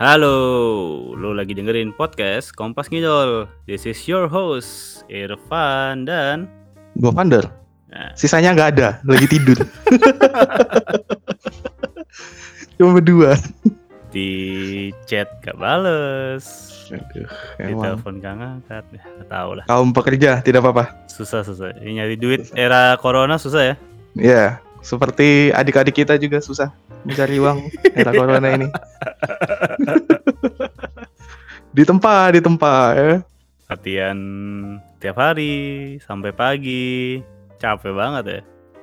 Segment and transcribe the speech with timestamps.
[0.00, 0.32] Halo,
[1.12, 3.44] lo lagi dengerin podcast Kompas Ngidol.
[3.68, 6.48] This is your host, Irfan dan
[6.96, 7.44] Gue Vander.
[7.92, 8.16] Nah.
[8.16, 9.60] Sisanya nggak ada, lagi tidur.
[12.80, 13.36] Cuma berdua.
[14.10, 16.42] di chat gak bales,
[16.90, 17.30] Aduh,
[17.62, 19.64] di telepon gak ngangkat, ya gak tau lah.
[19.70, 21.06] Kaum pekerja tidak apa-apa.
[21.06, 21.78] Susah susah.
[21.78, 23.74] Ini nyari duit era corona susah ya.
[24.18, 26.72] Ya, seperti adik-adik kita juga susah
[27.04, 27.58] mencari uang
[28.00, 28.68] era corona ini.
[31.70, 33.16] di tempat, di tempat ya.
[33.70, 34.18] Latihan
[34.98, 35.54] tiap hari
[36.02, 37.22] sampai pagi,
[37.62, 38.40] capek banget ya.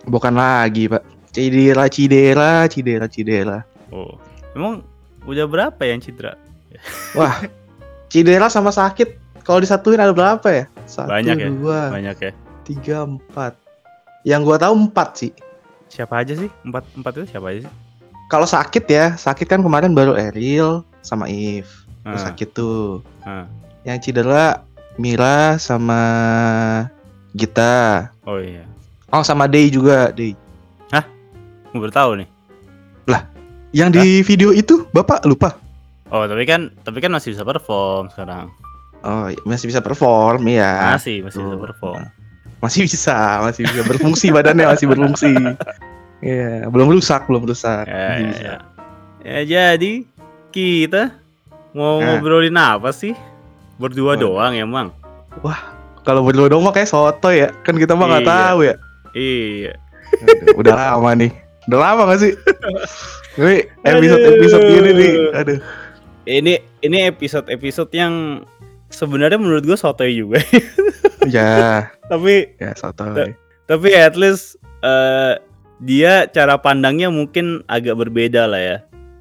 [0.08, 1.04] Bukan lagi, Pak.
[1.36, 3.58] Cidera, cidera, cidera, cidera.
[3.92, 4.16] Oh,
[4.56, 4.82] emang
[5.28, 6.40] udah berapa yang cedera?
[7.20, 7.44] Wah,
[8.08, 10.66] cidera sama sakit kalau disatuin ada berapa ya?
[10.88, 11.48] Satu, Banyak ya?
[11.52, 12.32] dua, Banyak ya.
[12.64, 13.60] tiga, empat.
[14.24, 15.32] Yang gua tahu empat sih.
[15.88, 16.50] Siapa aja sih?
[16.64, 17.74] Empat empat itu siapa aja sih?
[18.28, 21.88] Kalau sakit ya, sakit kan kemarin baru Eril sama If.
[22.04, 23.04] Terus Ah, sakit tuh.
[23.24, 23.48] ah.
[23.84, 24.64] Yang cedera
[24.98, 26.02] Mira sama
[27.32, 28.12] Gita.
[28.24, 28.68] Oh iya.
[29.08, 30.36] Oh sama Day juga, Day.
[31.68, 32.30] Gue baru tahu nih.
[33.76, 35.60] Yang di video itu Bapak lupa.
[36.08, 38.48] Oh, tapi kan tapi kan masih bisa perform sekarang.
[39.04, 40.96] Oh, masih bisa perform ya.
[40.96, 41.62] Masih, masih bisa Oh.
[41.62, 42.02] perform.
[42.58, 45.34] Masih bisa, masih bisa berfungsi badannya masih berfungsi.
[46.18, 47.86] Iya, belum rusak, belum rusak.
[47.86, 48.56] Ya, ya, ya.
[49.22, 50.02] Ya, jadi
[50.50, 51.14] kita
[51.78, 52.18] mau Nah.
[52.18, 53.14] ngobrolin apa sih?
[53.78, 54.42] Berdua Waduh.
[54.42, 54.88] doang emang.
[56.02, 57.54] Kalau berdua dong mah kayak soto ya.
[57.62, 58.34] Kan kita mah nggak Iya.
[58.34, 58.76] tahu ya.
[59.14, 59.74] Iya.
[60.24, 61.32] Aduh, udah lama nih.
[61.68, 62.34] Udah lama gak sih?
[63.38, 65.14] Ini episode-episode gini nih.
[65.36, 65.60] Aduh.
[66.26, 68.42] Ini ini episode-episode yang
[68.90, 70.40] sebenarnya menurut gue sotoy juga.
[71.28, 73.04] Ya, tapi ya soto.
[73.68, 75.36] tapi at least eh,
[75.84, 78.78] dia cara pandangnya mungkin agak berbeda lah ya.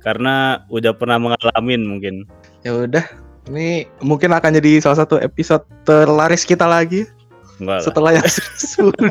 [0.07, 2.23] Karena udah pernah mengalamin mungkin.
[2.63, 3.03] Ya udah.
[3.51, 7.11] Ini mungkin akan jadi salah satu episode terlaris kita lagi
[7.59, 7.83] Enggak lah.
[7.83, 8.29] setelah yang
[8.79, 9.11] sudah.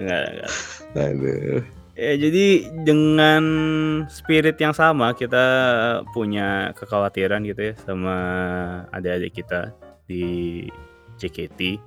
[0.00, 0.50] Enggak, enggak.
[0.96, 1.60] Aduh.
[1.98, 2.46] Ya, jadi
[2.86, 3.42] dengan
[4.06, 5.42] spirit yang sama kita
[6.14, 8.16] punya kekhawatiran gitu ya sama
[8.94, 9.74] adik-adik kita
[10.06, 10.62] di
[11.18, 11.82] JKT.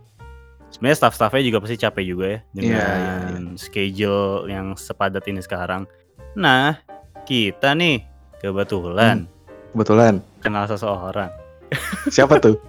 [0.67, 5.87] Sebenarnya staff-staffnya juga pasti capek juga ya dengan Iya, iya, schedule yang sepadat ini sekarang.
[6.35, 6.75] Nah,
[7.23, 8.03] kita nih
[8.39, 9.31] kebetulan
[9.71, 10.19] Kebetulan.
[10.43, 11.31] kenal seseorang
[12.11, 12.59] Siapa tuh?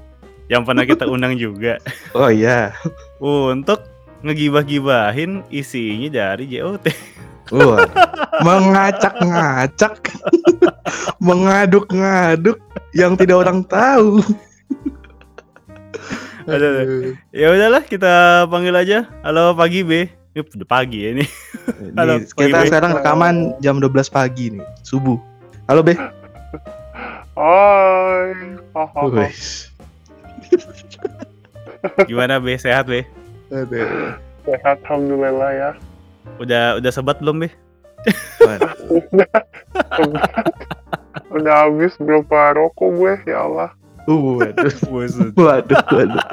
[0.47, 1.79] yang pernah kita undang juga
[2.15, 2.71] Oh iya.
[3.19, 3.83] untuk
[4.23, 6.87] ngegibah-gibahin isinya dari JOT.
[7.53, 7.85] Wah.
[8.41, 9.95] Mengacak-ngacak.
[11.27, 12.59] Mengaduk-ngaduk
[12.97, 14.25] yang tidak orang tahu.
[16.49, 17.15] Aduh.
[17.31, 18.99] Ya udahlah kita panggil aja.
[19.23, 20.09] Halo pagi B.
[20.33, 21.25] Ini udah pagi ya ini.
[21.93, 22.69] Halo, Nih, kita Bebe.
[22.73, 25.21] sekarang rekaman jam 12 pagi nih, subuh.
[25.69, 25.93] Halo, Be.
[27.37, 28.33] Hai.
[32.09, 32.57] Gimana B?
[32.57, 33.05] Sehat B?
[33.53, 34.17] Aduh.
[34.49, 35.71] Sehat alhamdulillah ya.
[36.41, 37.51] Udah udah sebat belum B?
[38.43, 38.73] Waduh.
[41.33, 43.71] Udah habis berapa rokok gue ya Allah.
[44.05, 44.73] Uh, waduh.
[45.33, 46.25] Waduh, waduh.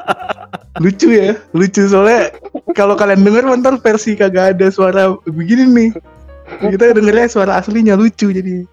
[0.79, 2.35] Lucu ya, lucu soalnya
[2.75, 5.91] kalau kalian denger ntar versi kagak ada suara begini nih.
[6.59, 8.65] Kita dengernya suara aslinya lucu jadi.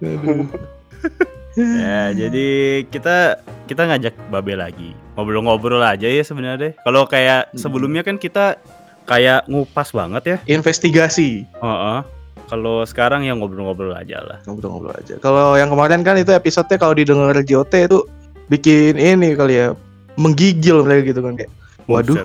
[0.00, 0.48] Aduh.
[1.54, 3.38] Ya jadi kita
[3.70, 6.74] kita ngajak Babe lagi ngobrol-ngobrol aja ya sebenarnya.
[6.82, 8.58] Kalau kayak sebelumnya kan kita
[9.04, 10.36] kayak ngupas banget ya.
[10.48, 11.44] Investigasi.
[11.44, 11.98] Heeh.
[12.44, 14.38] Kalau sekarang ya ngobrol-ngobrol aja lah.
[14.44, 15.16] Ngobrol-ngobrol aja.
[15.20, 18.04] Kalau yang kemarin kan itu episode-nya kalau didengar JOT itu
[18.52, 19.72] bikin ini kali ya
[20.20, 21.52] menggigil mereka gitu kan kayak
[21.88, 22.24] Waduh.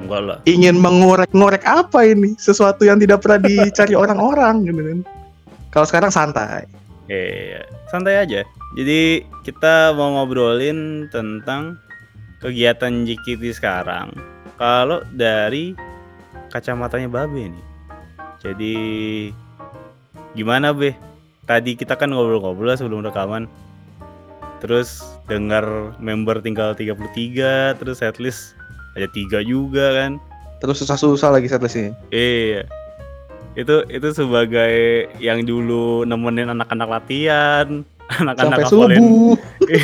[0.00, 0.38] Enggak lah.
[0.48, 4.98] ingin mengorek-ngorek apa ini sesuatu yang tidak pernah dicari orang-orang gitu kan.
[5.70, 6.64] Kalau sekarang santai.
[7.10, 8.40] Iya, santai aja.
[8.78, 11.76] Jadi kita mau ngobrolin tentang
[12.40, 14.14] kegiatan JKT sekarang.
[14.56, 15.76] Kalau dari
[16.50, 17.66] kacamatanya Babe nih.
[18.42, 18.74] Jadi
[20.34, 20.98] gimana Be?
[21.46, 23.46] Tadi kita kan ngobrol-ngobrol sebelum rekaman.
[24.60, 28.52] Terus dengar member tinggal 33, terus setlist
[28.98, 30.20] ada tiga juga kan.
[30.60, 31.96] Terus susah-susah lagi setlistnya.
[32.12, 32.68] Iya.
[33.56, 37.82] Itu itu sebagai yang dulu nemenin anak-anak latihan,
[38.20, 39.36] anak-anak ngapalin subuh.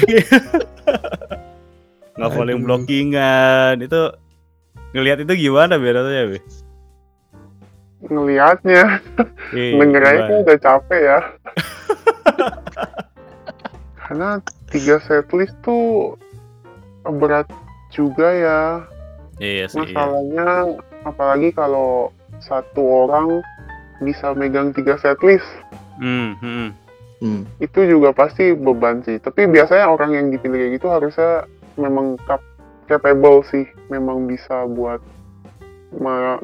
[2.20, 2.62] ngapalin Aduh.
[2.62, 3.75] blockingan.
[3.81, 4.12] Itu
[4.94, 6.38] ngelihat itu gimana Be rasanya, Be?
[8.06, 8.83] Ngelihatnya,
[9.50, 11.19] Iya, dengernya kan udah capek ya.
[13.99, 14.29] Karena
[14.71, 16.15] tiga setlist tuh
[17.03, 17.49] berat
[17.91, 18.61] juga ya.
[19.43, 19.83] Iya sih.
[19.83, 19.94] iya.
[19.94, 20.49] Masalahnya
[21.03, 23.43] apalagi kalau satu orang
[24.05, 25.47] bisa megang tiga setlist
[25.97, 26.69] Hmm, hmm.
[27.17, 27.49] Hmm.
[27.59, 29.17] itu juga pasti beban sih.
[29.17, 31.49] Tapi biasanya orang yang dipilih kayak gitu harusnya
[31.81, 32.44] memang cap
[32.87, 35.03] capable sih, memang bisa buat
[35.99, 36.41] ma-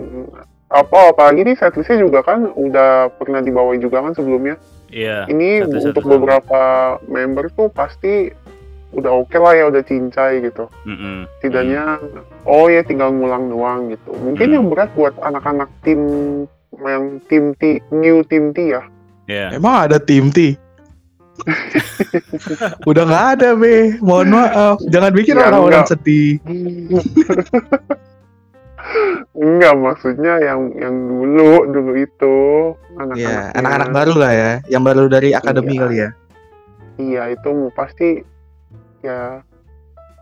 [0.73, 4.57] apa apalagi nih setlistnya juga kan udah pernah dibawain juga kan sebelumnya.
[4.89, 5.29] Iya.
[5.29, 6.13] Ini satu-satu untuk sama.
[6.17, 6.61] beberapa
[7.09, 8.33] member tuh pasti
[8.93, 10.69] udah oke lah ya udah cincai gitu.
[10.85, 11.25] Mm-mm.
[11.41, 11.97] Setidaknya
[12.45, 14.13] oh ya tinggal ngulang doang gitu.
[14.17, 14.55] Mungkin Hmm.
[14.57, 16.01] yang berat buat anak-anak tim
[16.81, 18.85] yang tim T, new tim T ya.
[19.29, 19.57] Iya.
[19.57, 20.57] Emang ada tim T?
[22.91, 23.97] Udah nggak ada be.
[23.99, 24.77] Mohon maaf.
[24.89, 25.93] Jangan bikin Ya, orang-orang enggak.
[25.95, 26.33] sedih.
[29.33, 32.37] Enggak maksudnya yang yang dulu dulu itu
[32.95, 35.81] anak-anak Iya, anak-anak baru lah ya, yang baru dari akademi Iya.
[35.81, 36.11] kali ya.
[36.99, 38.09] Iya itu pasti
[39.01, 39.41] ya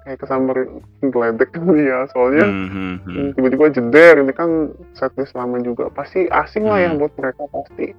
[0.00, 0.56] kayak kesambar
[1.02, 3.28] geledek ya soalnya Hmm, hmm, hmm.
[3.34, 4.50] tiba-tiba jeder ini kan
[4.93, 7.00] setlist lama juga pasti asing lah yang Hmm.
[7.02, 7.93] buat mereka pasti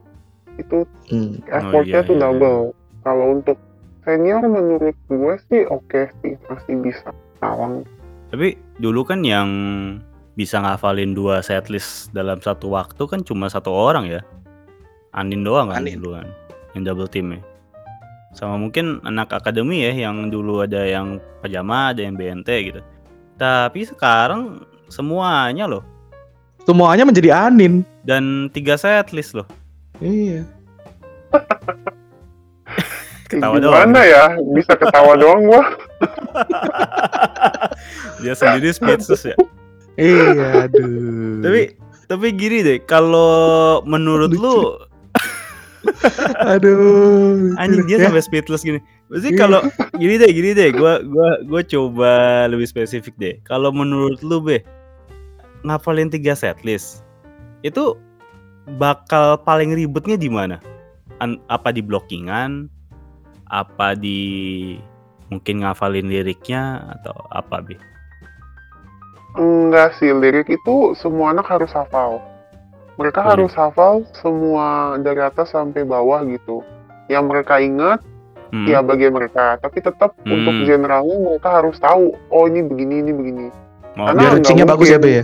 [0.58, 0.78] itu
[1.12, 1.38] Hmm.
[1.46, 2.22] effortnya iya, tuh iya.
[2.24, 2.62] double
[3.02, 3.58] kalau untuk
[4.06, 7.86] senior menurut gue sih oke sih masih bisa tawang
[8.32, 9.50] Tapi dulu kan yang
[10.40, 14.22] bisa ngafalin dua setlist dalam satu waktu kan cuma satu orang ya.
[15.12, 16.00] Andin doang kan Andin.
[16.00, 16.32] dulu kan.
[16.72, 17.42] Yang double team ya.
[18.32, 22.80] Sama mungkin anak akademi ya yang dulu ada yang pajama, ada yang BNT gitu.
[23.36, 25.84] Tapi sekarang semuanya loh
[26.64, 27.82] Semuanya menjadi Anin.
[28.06, 29.48] dan tiga setlist loh.
[30.00, 30.46] Iya.
[33.32, 33.96] Ketawa gimana doang.
[34.04, 35.64] ya bisa ketawa doang gua
[38.22, 39.36] Dia sendiri speechless ya.
[39.96, 41.42] Iya, aduh.
[41.42, 41.62] tapi
[42.06, 44.42] tapi gini deh, kalau menurut Lucu.
[44.42, 44.58] lu
[46.54, 47.52] aduh.
[47.58, 48.04] anjing dia Ya.
[48.08, 48.80] sampai speechless gini.
[49.10, 49.40] Maksudnya Iya.
[49.40, 49.60] kalau
[49.96, 52.12] gini deh, gini deh, gua gua gua coba
[52.48, 53.34] lebih spesifik deh.
[53.44, 54.62] Kalau menurut lu be
[55.62, 57.06] ngapalin tiga setlist
[57.62, 57.94] itu
[58.78, 60.58] bakal paling ribetnya di mana?
[61.20, 62.66] An- apa di blockingan?
[63.52, 64.80] Apa di
[65.28, 67.76] mungkin ngafalin liriknya atau apa be?
[69.36, 72.20] Enggak sih, lirik itu semua anak harus hafal.
[73.00, 73.32] Mereka Oh, iya.
[73.36, 76.60] harus hafal semua dari atas sampai bawah gitu.
[77.08, 78.00] Yang mereka ingat,
[78.52, 78.68] Hmm.
[78.68, 79.56] ya bagian mereka.
[79.64, 80.36] Tapi tetap Hmm.
[80.36, 83.48] untuk generalnya mereka harus tahu, oh ini begini, ini begini.
[83.96, 85.00] Mau Karena Biar bagus ya.
[85.00, 85.24] Be ya.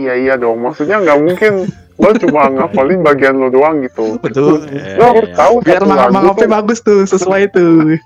[0.00, 1.52] Iya iya dong, maksudnya nggak mungkin
[1.94, 4.18] lo cuma ngafalin bagian lo doang gitu.
[4.18, 4.66] Betul.
[4.66, 5.38] Eh, Lo harus iya.
[5.38, 7.98] tahu Biar satu lagu mangap tuh, bagus tuh, sesuai tuh.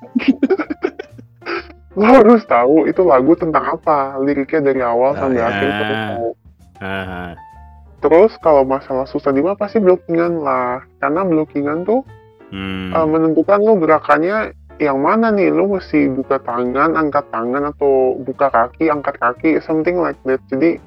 [1.98, 5.48] lo harus tahu itu lagu tentang apa, liriknya dari awal Oh, sampai iya.
[5.48, 6.28] akhir lo harus tahu.
[6.78, 7.30] Ah,
[7.98, 12.06] Terus kalau masalah susah di mana pasti blockingan lah, karena blockingan tuh
[12.54, 12.94] hmm.
[12.94, 18.46] uh, menentukan lu gerakannya yang mana nih lu mesti buka tangan angkat tangan atau buka
[18.46, 20.78] kaki angkat kaki something like that jadi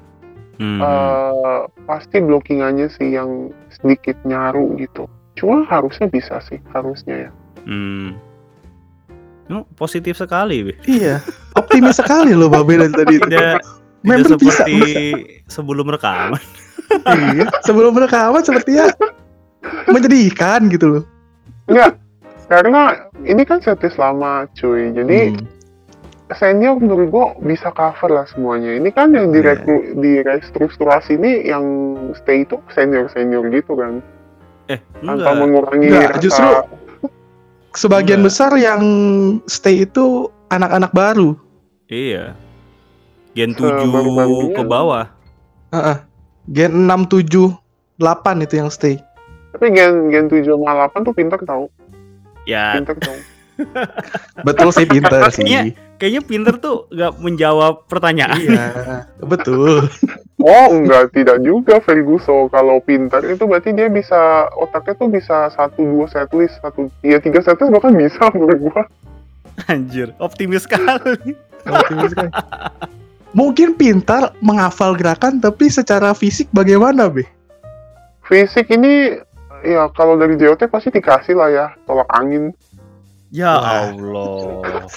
[0.56, 0.80] Hmm.
[0.80, 7.30] uh, pasti blockingannya sih yang sedikit nyaru gitu cuma harusnya bisa sih harusnya ya
[7.62, 8.18] Hmm.
[9.46, 10.74] Oh, positif sekali, Be.
[10.82, 11.22] Iya.
[11.54, 13.14] Optimis sekali loh Babe dari tadi.
[13.20, 13.26] itu.
[13.28, 13.60] Tidak, tidak
[14.02, 14.94] Member bisa, seperti
[15.46, 16.40] sebelum rekaman.
[17.06, 17.46] iya.
[17.62, 18.90] Sebelum rekaman sepertinya
[19.86, 21.04] menyedihkan gitu loh.
[21.64, 21.94] enggak
[22.48, 22.82] karena
[23.22, 25.46] ini kan setlist lama cuy jadi Hmm.
[26.34, 29.34] Senior menurut gua bisa cover lah semuanya ini kan yang Iya.
[29.34, 31.64] direkru di restrukturasi ini yang
[32.12, 34.00] stay itu senior senior gitu kan
[34.66, 35.34] Eh, tanpa enggak.
[35.36, 36.46] mengurangi Enggak, rasa justru
[37.72, 38.28] Sebagian Enggak.
[38.28, 38.82] besar yang
[39.48, 41.32] stay itu anak-anak baru.
[41.88, 42.36] Iya.
[43.32, 44.52] Gen Sebaru-barunya.
[44.52, 45.08] 7 ke bawah.
[45.72, 45.96] Heeh.
[46.52, 47.48] Gen 6, 7,
[47.96, 49.00] 8 itu yang stay.
[49.56, 51.72] Tapi gen gen 7 sama 8 tuh pinter tau.
[52.44, 53.16] Ya, Pinter tau.
[54.46, 55.72] Betul sih pinter sih.
[56.02, 58.34] Kayaknya pinter tuh nggak menjawab pertanyaan.
[58.42, 59.86] Iya, betul.
[60.42, 62.50] Oh enggak, tidak juga Ferguson.
[62.50, 67.38] Kalau pinter itu berarti dia bisa, otaknya tuh bisa satu dua setlist, satu, ya tiga
[67.38, 68.82] setlist bahkan bisa menurut gua.
[69.70, 71.38] Anjir, optimis sekali.
[71.70, 72.34] Optimis sekali.
[73.30, 77.30] Mungkin pintar menghafal gerakan tapi secara fisik bagaimana, Be?
[78.26, 79.22] Fisik ini,
[79.62, 82.50] ya kalau dari JOT pasti dikasih lah ya, tolak angin.
[83.30, 83.94] Ya Wah.
[83.94, 84.90] Allah.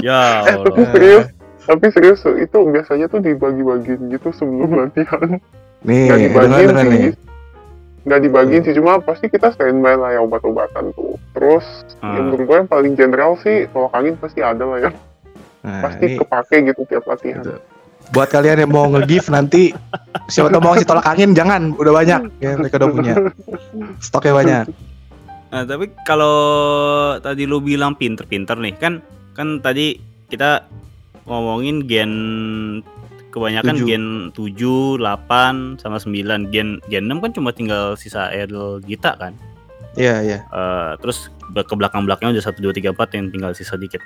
[0.00, 1.24] Ya Eh, tapi serius,
[1.62, 5.38] tapi serius itu biasanya tuh dibagi-bagiin gitu sebelum latihan.
[5.82, 7.00] Nih, Nggak dibagiin dengar nih.
[7.00, 7.12] sih.
[8.04, 11.16] Nggak dibagiin sih, cuma pasti kita standby lah ya obat-obatan tuh.
[11.32, 11.64] Terus,
[11.98, 12.14] Ah.
[12.14, 14.90] yang menurut gue yang paling general sih, tolak angin pasti ada lah ya.
[15.62, 17.40] Nah, pasti ini kepake gitu tiap latihan.
[17.40, 17.60] Betul.
[18.06, 19.72] buat kalian yang mau nge-give nanti
[20.26, 23.14] siapa tahu mau ngasih tolak angin jangan, udah banyak ya mereka udah punya.
[23.98, 24.64] Stoknya banyak.
[25.48, 26.36] Nah, tapi kalau
[27.16, 29.00] tadi lu bilang pinter-pinter nih, kan
[29.34, 30.64] kan tadi kita
[31.24, 32.12] ngomongin gen
[33.28, 33.86] kebanyakan Tujuh.
[33.86, 36.54] gen 7, 8 sama 9.
[36.54, 39.34] Gen gen 6 kan cuma tinggal sisa Eril Gita kan.
[39.94, 40.38] Iya, iya.
[40.44, 43.98] Eh, terus be- ke belakang-belakangnya udah 1 2 3 4 yang tinggal sisa dikit.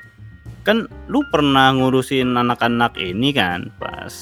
[0.64, 4.12] Kan lu pernah ngurusin anak-anak ini kan pas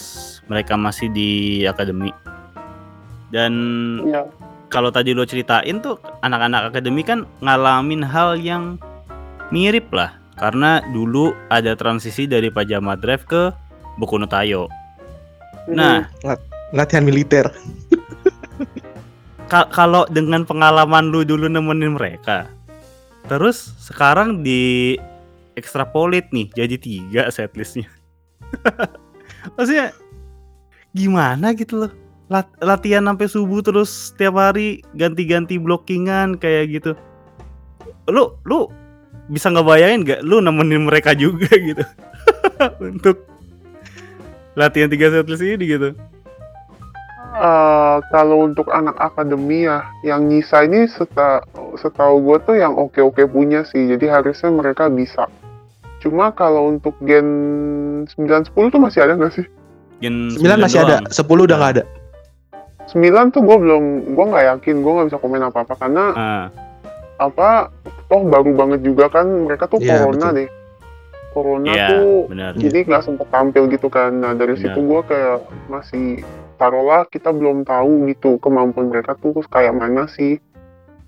[0.46, 1.30] mereka masih di
[1.64, 2.10] akademi.
[3.30, 3.52] Dan
[4.02, 4.26] Iya.
[4.68, 8.78] kalau tadi lo ceritain tuh anak-anak akademi kan ngalamin hal yang
[9.50, 13.52] mirip lah karena dulu ada transisi dari Pajama Drive ke
[13.96, 14.68] Boku no Tayo.
[15.66, 16.06] Nah,
[16.74, 17.46] Latihan militer.
[19.50, 22.50] ka- kalau dengan pengalaman lu dulu nemenin mereka,
[23.30, 24.98] terus sekarang di
[25.56, 27.88] extrapolate nih jadi tiga setlistnya.
[29.56, 29.94] Maksudnya
[30.92, 31.92] gimana gitu loh?
[32.26, 36.92] Lat- latihan sampai subuh terus setiap hari ganti-ganti blockingan kayak gitu.
[38.10, 38.66] Lu lu
[39.26, 41.82] bisa ngebayangin gak lu nemenin mereka juga gitu
[42.78, 43.26] untuk
[44.56, 45.92] latihan tiga setlist ini gitu.
[47.36, 51.44] Eh, kalau untuk anak akademi ya, yang nyisa ini seta,
[51.76, 55.28] setahu gue tuh yang oke-oke punya sih, jadi harusnya mereka bisa.
[56.00, 57.28] Cuma kalau untuk gen
[58.08, 59.44] 9-10 tuh masih ada nggak sih?
[60.00, 61.12] Gen 9 masih ada, doang.
[61.12, 61.84] 10 udah nggak ada.
[62.88, 63.84] 9 tuh gue belum,
[64.16, 66.44] gue nggak yakin, gue nggak bisa komen apa-apa karena Ah,
[67.16, 67.72] apa,
[68.06, 70.38] toh baru banget juga kan mereka tuh Iya, corona betul.
[70.38, 70.48] deh.
[71.36, 72.52] Corona Iya, tuh benar.
[72.56, 74.10] jadi nggak sempet tampil gitu kan.
[74.16, 74.62] Nah dari Benar.
[74.72, 76.06] situ gue kayak masih
[76.56, 80.40] taruhlah kita belum tahu gitu kemampuan mereka tuh kayak mana sih.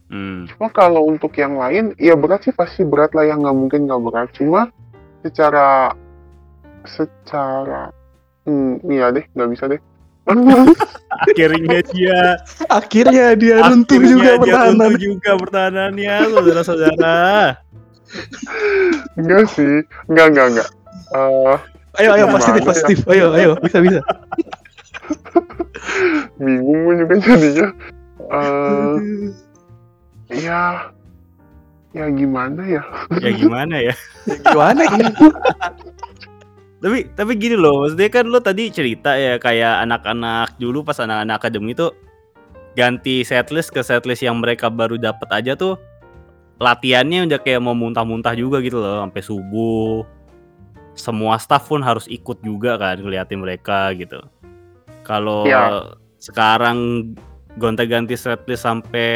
[0.09, 0.45] Hmm.
[0.49, 4.03] Cuma kalau untuk yang lain, ya berat sih pasti berat lah yang nggak mungkin nggak
[4.05, 4.29] berat.
[4.37, 4.69] Cuma
[5.25, 5.93] secara
[6.85, 7.93] secara
[8.45, 9.81] hmm, iya deh nggak bisa deh.
[11.09, 12.21] Akhirnya dia
[12.69, 14.77] Akhirnya dia runtuh akhirnya juga dia pertahanan.
[14.77, 17.19] runtuh juga pertahanannya, saudara-saudara.
[19.17, 19.75] enggak sih,
[20.09, 20.69] enggak enggak enggak.
[21.17, 21.57] Eh,
[21.99, 22.69] Ayo, ayo, positif, ya?
[22.69, 22.99] positif.
[23.11, 24.01] Ayo, ayo, bisa, bisa.
[26.39, 27.69] bingung gue juga jadinya.
[28.29, 28.95] Eh,
[30.39, 30.61] ya,
[31.97, 32.83] ya gimana ya?
[33.19, 33.95] Ya gimana ya?
[34.47, 35.09] Gimana ya?
[36.79, 41.43] Tapi tapi gini loh, maksudnya kan lo tadi cerita ya kayak anak-anak dulu pas anak-anak
[41.43, 41.91] akademi tuh
[42.79, 45.75] ganti setlist ke setlist yang mereka baru dapat aja tuh
[46.63, 50.07] latihannya udah kayak mau muntah-muntah juga gitu loh sampai subuh.
[50.95, 54.23] Semua staff pun harus ikut juga kan ngeliatin mereka gitu.
[55.03, 55.95] Kalau Iya.
[56.19, 57.11] sekarang
[57.59, 59.11] gonta-ganti setlist sampai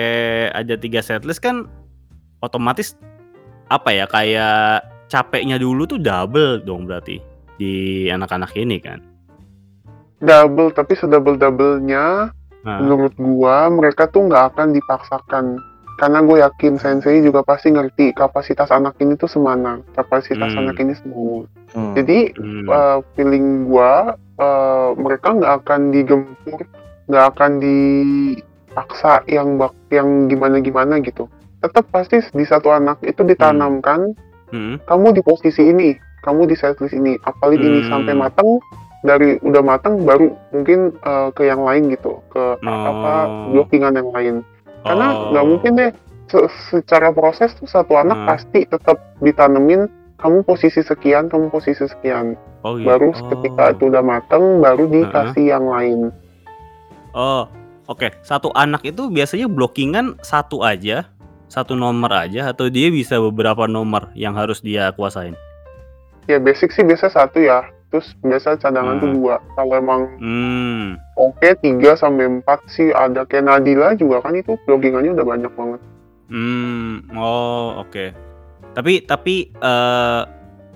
[0.50, 1.71] ada tiga setlist kan
[2.42, 2.99] otomatis
[3.71, 9.00] apa ya kayak capeknya dulu tuh double dong berarti di anak-anak ini kan.
[10.23, 12.30] Double, tapi sedouble doublenya
[12.62, 15.59] Nah, menurut gua mereka tuh nggak akan dipaksakan.
[16.00, 19.78] Karena gue yakin sensei juga pasti ngerti kapasitas anak ini tuh semana.
[19.94, 20.66] Kapasitas Hmm.
[20.66, 21.47] anak ini semua.
[21.73, 21.97] Hmm.
[21.97, 26.68] jadi hmm, uh, feeling gua uh, mereka nggak akan digempur
[27.09, 31.32] nggak akan dipaksa yang bak yang gimana gimana gitu.
[31.64, 34.12] Tetap pasti di satu anak itu ditanamkan
[34.52, 37.90] hmm, kamu di posisi ini kamu di setlist ini apalagi ini Hmm.
[37.90, 38.48] sampai matang
[39.02, 43.50] dari udah matang baru mungkin uh, ke yang lain gitu ke apa Oh.
[43.50, 44.34] blockingan yang lain
[44.82, 45.30] karena Oh.
[45.34, 45.90] nggak mungkin deh
[46.26, 48.28] se- secara proses tuh satu anak Hmm.
[48.30, 52.86] pasti tetap ditanemin kamu posisi sekian kamu posisi sekian oh, gitu.
[52.86, 53.26] baru Oh.
[53.34, 56.14] ketika itu udah mateng baru dikasih yang lain
[57.12, 57.44] Oh,
[57.84, 58.08] oke.
[58.24, 61.12] Satu anak itu biasanya blockingan satu aja,
[61.44, 65.36] satu nomor aja, atau dia bisa beberapa nomor yang harus dia kuasain.
[66.24, 69.16] Ya basic sih biasa satu ya terus biasa cadangan tuh Hmm.
[69.18, 74.56] dua kalau emang Hmm, oke tiga sampai empat sih ada kayak Nadila juga kan itu
[74.64, 75.80] blockingannya udah banyak banget
[76.28, 78.16] hmm, oh oke.
[78.72, 80.22] Tapi tapi eh,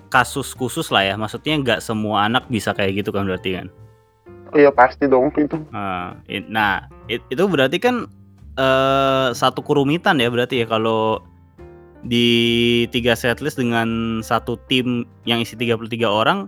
[0.06, 3.66] kasus khusus lah ya, maksudnya nggak semua anak bisa kayak gitu kan berarti kan?
[4.52, 5.56] Iya pasti dong itu.
[5.72, 6.12] Ah,
[6.46, 8.04] Nah, it- itu berarti kan
[8.52, 11.24] eh satu kerumitan ya berarti ya kalau
[12.06, 12.28] di
[12.94, 16.46] tiga setlist dengan satu tim yang isi 33 orang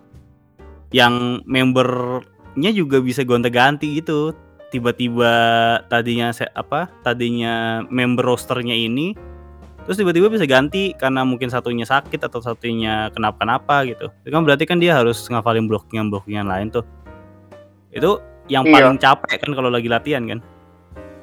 [0.95, 4.33] yang membernya juga bisa gonta-ganti gitu.
[4.71, 5.33] Tiba-tiba
[5.89, 6.87] tadinya se- apa?
[7.03, 9.13] Tadinya member rosternya ini
[9.89, 14.13] terus tiba-tiba bisa ganti karena mungkin satunya sakit atau satunya kenapa-kenapa gitu.
[14.21, 16.85] Itu kan berarti kan dia harus ngafalin blockingan-blockingan lain tuh.
[17.89, 18.21] Itu
[18.53, 18.73] yang Iya.
[18.77, 20.45] paling capek kan kalau lagi latihan kan.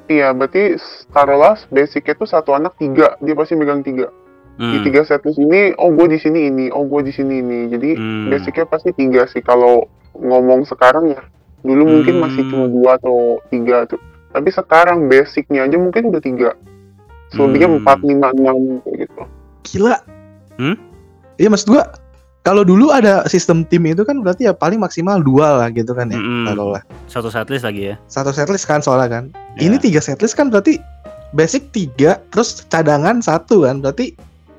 [0.09, 0.81] Iya berarti
[1.13, 4.09] taruhlah basicnya tuh satu anak tiga dia pasti megang tiga.
[4.55, 4.85] Di Hmm.
[4.87, 7.67] tiga setlist ini, oh gue di sini ini, oh gue di sini ini.
[7.67, 8.31] Jadi Hmm.
[8.31, 9.83] basicnya pasti tiga sih kalau
[10.15, 11.19] ngomong sekarang ya.
[11.59, 12.51] Dulu mungkin masih Hmm.
[12.55, 13.99] cuma dua atau tiga tuh.
[14.31, 16.49] Tapi sekarang basicnya aja mungkin udah tiga.
[17.35, 17.77] Selebihnya Hmm.
[17.83, 19.21] empat, lima, enam kayak gitu.
[19.65, 19.97] Gila.
[20.55, 20.75] Hmm?
[21.35, 21.83] Iya maksud gua
[22.45, 26.07] kalau dulu ada sistem tim itu kan berarti ya paling maksimal dua lah gitu kan
[26.07, 26.21] ya.
[26.21, 26.45] Mm-mm.
[26.47, 26.85] Taruhlah.
[27.11, 27.95] Satu setlist lagi ya.
[28.07, 29.23] Satu setlist kan soalnya kan.
[29.59, 29.67] Ya.
[29.67, 30.79] Ini tiga setlist kan berarti
[31.35, 33.83] basic tiga, terus cadangan satu kan.
[33.83, 34.15] Berarti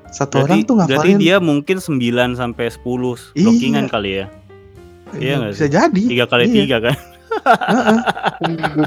[0.09, 1.19] satu orang tuh berarti ngapain?
[1.19, 1.99] dia mungkin 9
[2.33, 2.79] sampai 10
[3.33, 3.43] Iya.
[3.43, 4.25] blockingan kali ya.
[5.15, 6.01] iya nggak bisa jadi.
[6.03, 6.53] Tiga kali Iya.
[6.57, 6.95] tiga kan.
[7.63, 7.99] Heeh.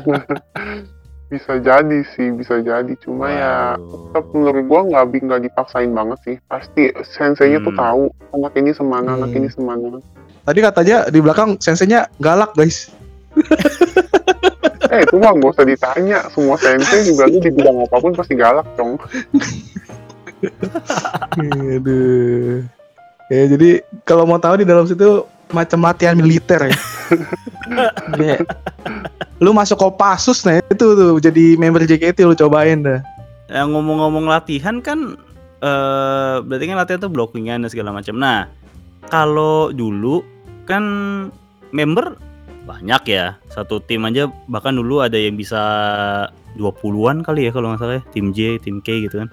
[1.31, 2.93] bisa jadi sih, bisa jadi.
[2.99, 6.37] Cuma ya tetap menurut gua nggak bi- nggak dipaksain banget sih.
[6.45, 7.81] Pasti senseinya tuh Hmm.
[7.81, 8.03] tahu
[8.35, 9.39] anak ini semana, anak Hmm.
[9.39, 9.99] ini semana.
[10.41, 12.91] Tadi katanya di belakang sensenya galak guys.
[14.91, 16.19] Eh itu mah nggak usah ditanya.
[16.29, 18.99] Semua sensei juga lu dibilang apa pun pasti galak dong.
[21.77, 22.65] Aduh.
[23.31, 25.23] Ya jadi kalau mau tahu di dalam situ
[25.55, 26.77] macam latihan militer ya.
[29.45, 33.01] Lu masuk Kopassus nah itu tuh jadi member JKT lu cobain dah.
[33.51, 35.17] Yang ngomong-ngomong latihan kan
[35.61, 38.19] eh berarti kan latihan tuh blockingan dan segala macam.
[38.19, 38.51] Nah,
[39.09, 40.23] kalau dulu
[40.67, 40.83] kan
[41.71, 42.19] member
[42.69, 43.39] banyak ya.
[43.51, 45.63] Satu tim aja bahkan dulu ada yang bisa
[46.59, 48.03] 20-an kali ya kalau nggak salah ya.
[48.13, 49.29] Tim J, tim K gitu kan.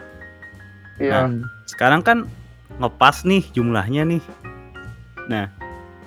[0.98, 1.30] Iya.
[1.30, 1.46] Hmm.
[1.70, 2.26] Sekarang kan
[2.78, 4.22] ngepas nih jumlahnya nih.
[5.28, 5.52] Nah,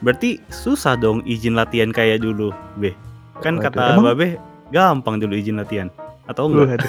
[0.00, 2.94] berarti susah dong izin latihan kayak dulu, Be.
[3.40, 4.28] Kan Waduh, kata emang- Babe
[4.70, 5.88] gampang dulu izin latihan.
[6.26, 6.78] Atau enggak?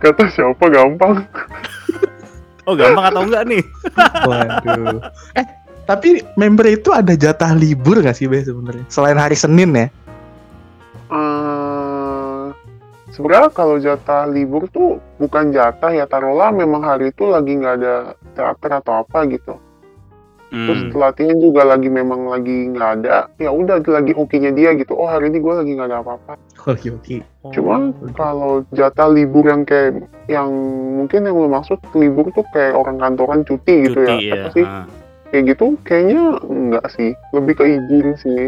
[0.00, 1.24] Kata siapa gampang.
[2.64, 3.62] Oh, gampang atau enggak nih?
[4.24, 5.00] Waduh.
[5.36, 5.46] Eh,
[5.84, 8.84] tapi member itu ada jatah libur gak sih, Be sebenarnya?
[8.88, 9.88] Selain hari Senin ya?
[13.14, 17.94] Sebenarnya kalau jatah libur tuh bukan jatah ya taruhlah memang hari itu lagi nggak ada
[18.34, 19.54] teater atau apa gitu.
[20.54, 20.94] Terus Hmm.
[20.94, 23.26] latihan juga lagi memang lagi nggak ada.
[23.42, 24.94] Ya udah lagi hokinya dia gitu.
[24.94, 26.38] Oh hari ini gue lagi nggak ada apa-apa.
[26.70, 27.16] Oke, oke.
[27.50, 30.46] Cuma Oh, kalau jatah libur yang kayak yang
[30.94, 34.14] mungkin yang lo maksud libur tuh kayak orang kantoran cuti gitu cuti ya.
[34.14, 34.34] ya.
[34.38, 34.62] Apa sih?
[34.62, 34.86] ah.
[35.34, 37.10] Kayak gitu kayaknya enggak sih.
[37.34, 38.42] Lebih ke izin sih.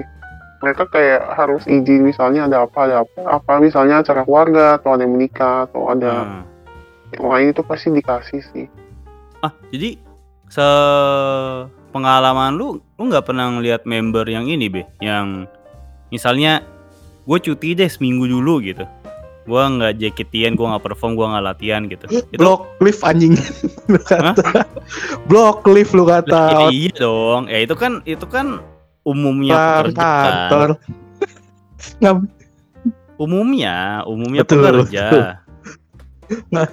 [0.57, 3.21] Mereka kayak harus izin misalnya ada apa ada apa.
[3.29, 6.43] Apa misalnya acara keluarga atau ada yang menikah atau ada Ah.
[7.13, 8.67] yang lain itu pasti dikasih sih.
[9.41, 10.01] Ah, jadi
[10.47, 10.67] se
[11.91, 15.49] pengalaman lu lu nggak pernah ngeliat member yang ini be yang
[16.09, 16.61] misalnya
[17.25, 18.85] gue cuti deh seminggu dulu gitu
[19.47, 23.39] gue nggak jaketian gue nggak perform gue nggak latihan gitu itu Block lift anjing.
[23.91, 24.35] lu kata.
[25.25, 26.69] Block lift lu ya, kata.
[26.69, 28.59] iya dong ya itu kan itu kan
[29.07, 30.11] umumnya pekerja
[30.51, 32.17] kan.
[33.17, 35.07] umumnya umumnya Betul, pekerja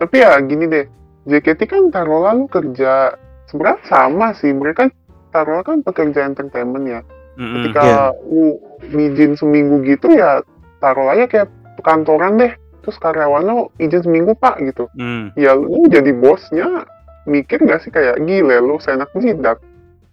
[0.00, 0.86] Tapi ya gini deh,
[1.26, 3.14] JKT kan taruhlah lu kerja
[3.50, 4.50] sebenarnya sama sih.
[4.54, 4.90] Mereka
[5.30, 7.00] taruhlah kan pekerja entertainment ya.
[7.34, 7.66] Mm-mm.
[7.66, 8.02] Ketika Iya.
[8.30, 8.46] lu
[8.94, 10.42] izin seminggu gitu ya
[10.78, 11.48] taruh aja kayak
[11.82, 12.52] kantoran deh.
[12.84, 14.86] Terus karyawan lu izin seminggu pak gitu.
[14.94, 15.32] Mm.
[15.34, 16.84] Ya lu jadi bosnya
[17.24, 19.58] mikir gak sih kayak gile lu seenak jidat.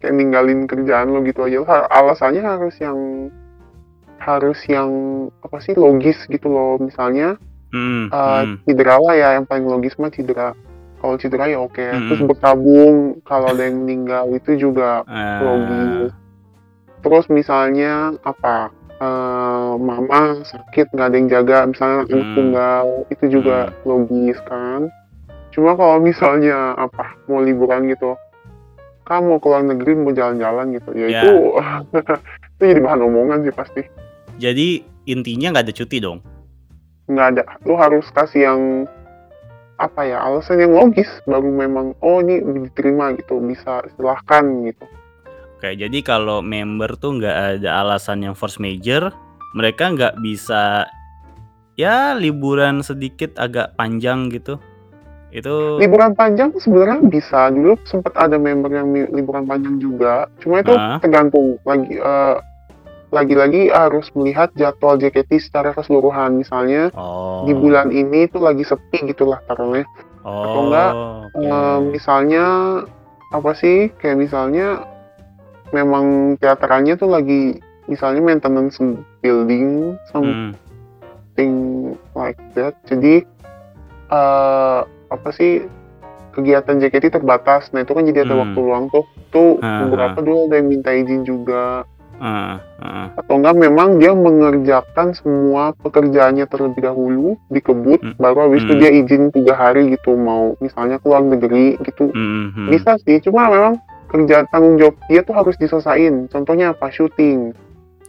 [0.01, 1.61] Kayak ninggalin kerjaan lu gitu aja.
[1.87, 3.29] Alasannya harus yang
[4.17, 4.89] harus yang
[5.41, 7.37] apa sih logis gitu loh misalnya
[7.71, 8.11] Mm.
[8.11, 8.55] Uh, Mm.
[8.67, 10.51] cedera lah ya yang paling logis mah cedera
[10.99, 12.11] kalau cedera ya oke Mm-mm.
[12.11, 16.11] terus bertabung kalau ada yang meninggal itu juga Ah, logis
[16.99, 22.35] terus misalnya apa uh, mama sakit nggak ada yang jaga misalnya anak Hmm.
[22.35, 24.91] tunggal itu juga logis kan
[25.49, 28.19] cuma kalau misalnya apa mau liburan gitu
[29.11, 30.89] kamu mau keluar negeri mau jalan-jalan gitu.
[30.95, 31.21] Ya, Ya.
[31.27, 31.33] itu
[32.55, 33.81] itu jadi bahan omongan sih pasti.
[34.39, 36.23] Jadi intinya nggak ada cuti dong?
[37.11, 37.43] Nggak ada.
[37.67, 38.61] Lu harus kasih yang
[39.81, 44.85] apa ya alasan yang logis baru memang oh ini diterima gitu bisa silahkan gitu.
[45.57, 49.13] Oke, jadi kalau member tuh nggak ada alasan yang force major,
[49.53, 50.89] mereka nggak bisa
[51.77, 54.57] ya liburan sedikit agak panjang gitu.
[55.31, 57.47] Itu liburan panjang sebenarnya bisa.
[57.49, 60.27] Dulu sempat ada member yang liburan panjang juga.
[60.43, 60.99] Cuma itu Ah.
[60.99, 61.55] tergantung.
[61.63, 62.35] Lagi eh,
[63.11, 66.39] lagi-lagi harus melihat jadwal JKT secara keseluruhan.
[66.39, 67.43] Misalnya oh.
[67.43, 69.83] di bulan ini tuh lagi sepi gitulah taruhnya.
[70.21, 70.91] Oh, enggak,
[71.33, 71.43] oke.
[71.43, 72.45] Eh, misalnya
[73.31, 74.83] apa sih kayak misalnya
[75.71, 78.77] memang teaterannya tuh lagi misalnya maintenance
[79.23, 80.55] building something
[81.39, 82.75] Hmm, like that.
[82.85, 83.23] Jadi
[84.11, 84.79] eh
[85.21, 85.69] apa sih
[86.31, 87.69] kegiatan JKT terbatas.
[87.69, 88.41] Nah itu kan jadi ada Hmm.
[88.49, 89.05] waktu luang tuh.
[89.29, 91.85] Tuh Ah, beberapa dulu ada yang minta izin juga.
[92.21, 93.09] Ah, ah.
[93.17, 98.13] atau enggak memang dia mengerjakan semua pekerjaannya terlebih dahulu dikebut Hmm.
[98.13, 98.81] baru habis itu Hmm.
[98.81, 100.13] dia izin tiga hari gitu.
[100.13, 102.13] Mau misalnya keluar negeri gitu.
[102.13, 102.69] Hmm, hmm.
[102.69, 106.29] bisa sih cuma memang kerja tanggung jawab dia tuh harus diselesain.
[106.29, 106.93] Contohnya apa?
[106.93, 107.57] Syuting.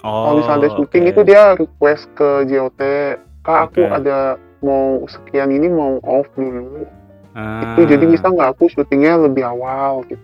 [0.03, 2.81] Kalau misalnya ada Oh, syuting itu dia request ke JOT
[3.43, 6.85] kak aku ada mau sekian ini mau off dulu
[7.33, 7.65] Ah.
[7.65, 10.21] itu jadi bisa nggak aku syutingnya lebih awal gitu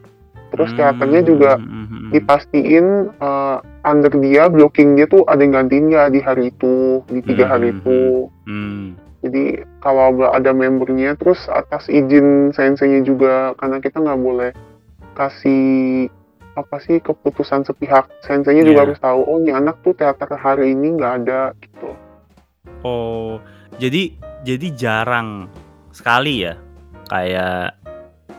[0.49, 2.09] terus teaternya juga Hmm.
[2.09, 7.21] dipastiin eh, under dia blocking dia tuh ada yang gantiin nggak di hari itu di
[7.21, 7.77] tiga hari Hmm.
[7.77, 8.01] itu
[8.44, 8.85] Hmm.
[9.21, 9.44] jadi
[9.79, 14.51] kalau ada membernya terus atas izin senseinya juga karena kita nggak boleh
[15.12, 16.09] kasih
[16.55, 18.87] apa sih keputusan sepihak senseinya juga Iya.
[18.88, 21.92] harus tahu oh ini anak tuh teater hari ini nggak ada gitu
[22.79, 23.42] Oh,
[23.77, 24.14] jadi
[24.47, 25.51] jadi jarang
[25.90, 26.55] sekali ya
[27.09, 27.75] kayak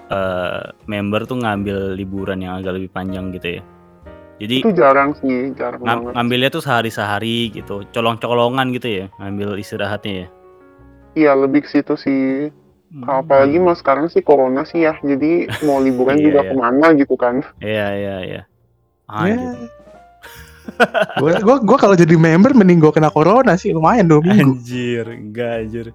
[0.07, 3.63] eh, member tuh ngambil liburan yang agak lebih panjang gitu ya.
[4.39, 9.59] Jadi itu jarang sih jarang ngam- banget ngambilnya tuh sehari-sehari gitu, colong-colongan gitu ya, ngambil
[9.59, 10.27] istirahatnya ya.
[11.11, 12.53] iya lebih ke situ sih
[12.89, 13.05] Hmm.
[13.05, 16.49] apalagi mau sekarang sih corona sih ya jadi mau liburan Iya, juga iya.
[16.49, 18.41] ke mana gitu kan Iya iya iya.
[18.41, 18.41] Ya.
[19.05, 19.69] Anjir.
[21.21, 24.57] Gua gua, gua kalau jadi member mending gua kena corona sih lumayan dua minggu.
[24.57, 25.85] Anjir, enggak anjir.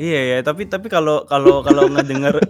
[0.00, 2.40] Iya ya, tapi tapi kalau kalau kalau ngedenger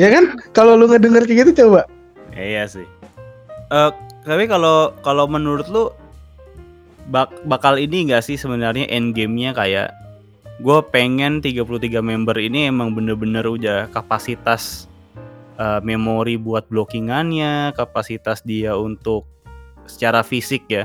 [0.00, 0.24] ya kan?
[0.52, 1.88] Kalau lu ngedenger kayak gitu coba.
[2.36, 2.84] iya sih.
[3.72, 3.90] Eh
[4.26, 5.88] tapi kalau kalau menurut lu
[7.08, 9.94] bak bakal ini enggak sih sebenarnya end game-nya kayak
[10.60, 11.62] gue pengen 33
[12.02, 14.90] member ini emang bener-bener udah kapasitas
[15.56, 19.24] eh, memori buat blockingannya, kapasitas dia untuk
[19.86, 20.84] secara fisik ya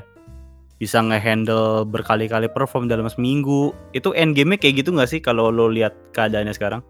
[0.82, 3.70] bisa ngehandle berkali-kali perform dalam seminggu.
[3.94, 6.82] Itu end game-nya kayak gitu nggak sih kalau lo lihat keadaannya sekarang?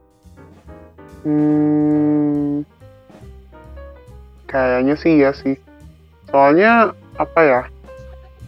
[1.27, 2.63] Hmm,
[4.47, 5.60] kayaknya sih ya sih.
[6.32, 7.62] Soalnya apa ya?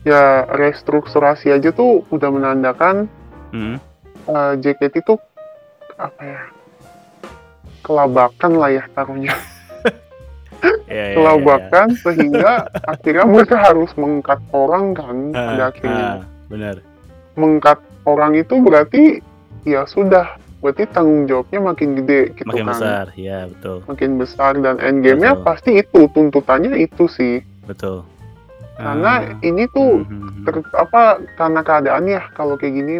[0.08, 3.12] Ya restrukturasi aja tuh udah menandakan
[3.52, 3.78] Hmm.
[4.32, 5.20] eh, JKT itu
[6.00, 6.42] apa ya?
[7.84, 9.36] Kelabakan lah ya taruhnya.
[10.64, 12.52] Ya, ya, ya, Kelabakan sehingga
[12.94, 15.16] akhirnya mereka harus mengkat orang kan.
[15.32, 16.08] Ah, pada akhirnya.
[16.08, 16.76] ah, benar.
[17.34, 19.04] Mengkat orang itu berarti
[19.64, 22.72] ya sudah berarti tanggung jawabnya makin gede gitu Makin kan.
[22.72, 25.44] besar, ya betul, Makin besar dan endgame-nya Betul.
[25.44, 27.44] pasti itu tuntutannya itu sih.
[27.64, 28.08] betul.
[28.74, 30.44] karena Ah, ini tuh hmm.
[30.44, 31.04] ter- apa
[31.36, 32.96] karena keadaan ya kalau kayak gini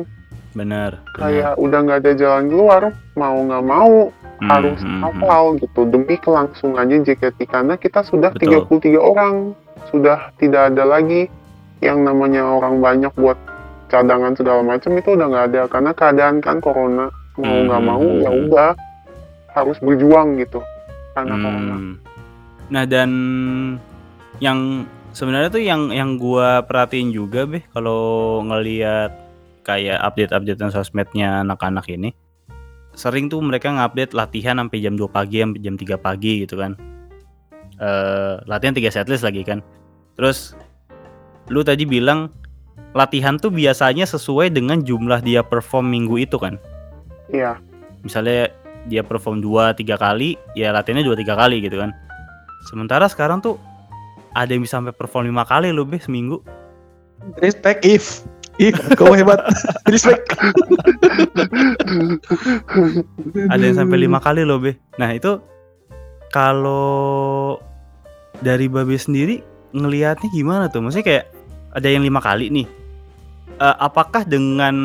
[0.54, 1.02] benar.
[1.10, 1.18] benar.
[1.18, 2.82] kayak udah nggak ada jalan keluar
[3.14, 4.12] mau nggak mau
[4.44, 5.02] Hmm, harus hmm, hmm.
[5.08, 8.68] hafal gitu demi kelangsungannya JKT karena kita sudah Betul.
[8.68, 9.56] 33 orang
[9.88, 11.32] sudah tidak ada lagi
[11.80, 13.40] yang namanya orang banyak buat
[13.88, 17.08] cadangan segala macam itu udah nggak ada karena keadaan kan corona
[17.40, 18.42] mau Hmm, nggak hmm, mau hmm, ya hmm.
[18.48, 18.72] udah
[19.56, 20.60] harus berjuang gitu
[21.16, 21.96] karena corona Hmm.
[22.72, 23.12] Nah dan
[24.42, 29.14] yang sebenarnya tuh yang yang gua perhatiin juga beh kalau ngelihat
[29.64, 32.12] kayak update-update sosmednya anak-anak ini
[32.94, 36.78] sering tuh mereka ngupdate latihan sampai jam 2 pagi sampai jam 3 pagi gitu kan.
[37.82, 39.60] Eh latihan 3 setlist lagi kan.
[40.18, 40.54] Terus
[41.50, 42.30] lu tadi bilang
[42.94, 46.62] latihan tuh biasanya sesuai dengan jumlah dia perform minggu itu kan.
[47.34, 47.58] iya
[48.06, 48.54] Misalnya
[48.86, 51.92] dia perform 2 3 kali, ya latihannya 2 3 kali gitu kan.
[52.70, 53.60] Sementara sekarang tuh
[54.36, 56.44] ada yang bisa sampai perform 5 kali loh be seminggu.
[57.40, 58.22] Respect if
[58.60, 59.42] if kau hebat.
[59.90, 60.34] Respect.
[63.50, 64.78] Ada yang sampai 5 kali loh be.
[64.98, 65.40] Nah, itu
[66.34, 67.58] kalau
[68.42, 70.82] dari Babe sendiri ngelihatnya gimana tuh?
[70.82, 71.26] Maksudnya kayak
[71.74, 72.68] ada yang lima kali nih.
[73.62, 74.76] Eh, apakah dengan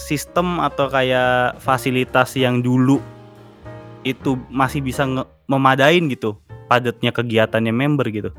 [0.00, 3.00] sistem atau kayak fasilitas yang dulu
[4.06, 5.04] itu masih bisa
[5.44, 8.30] memadain gitu padatnya kegiatannya member gitu?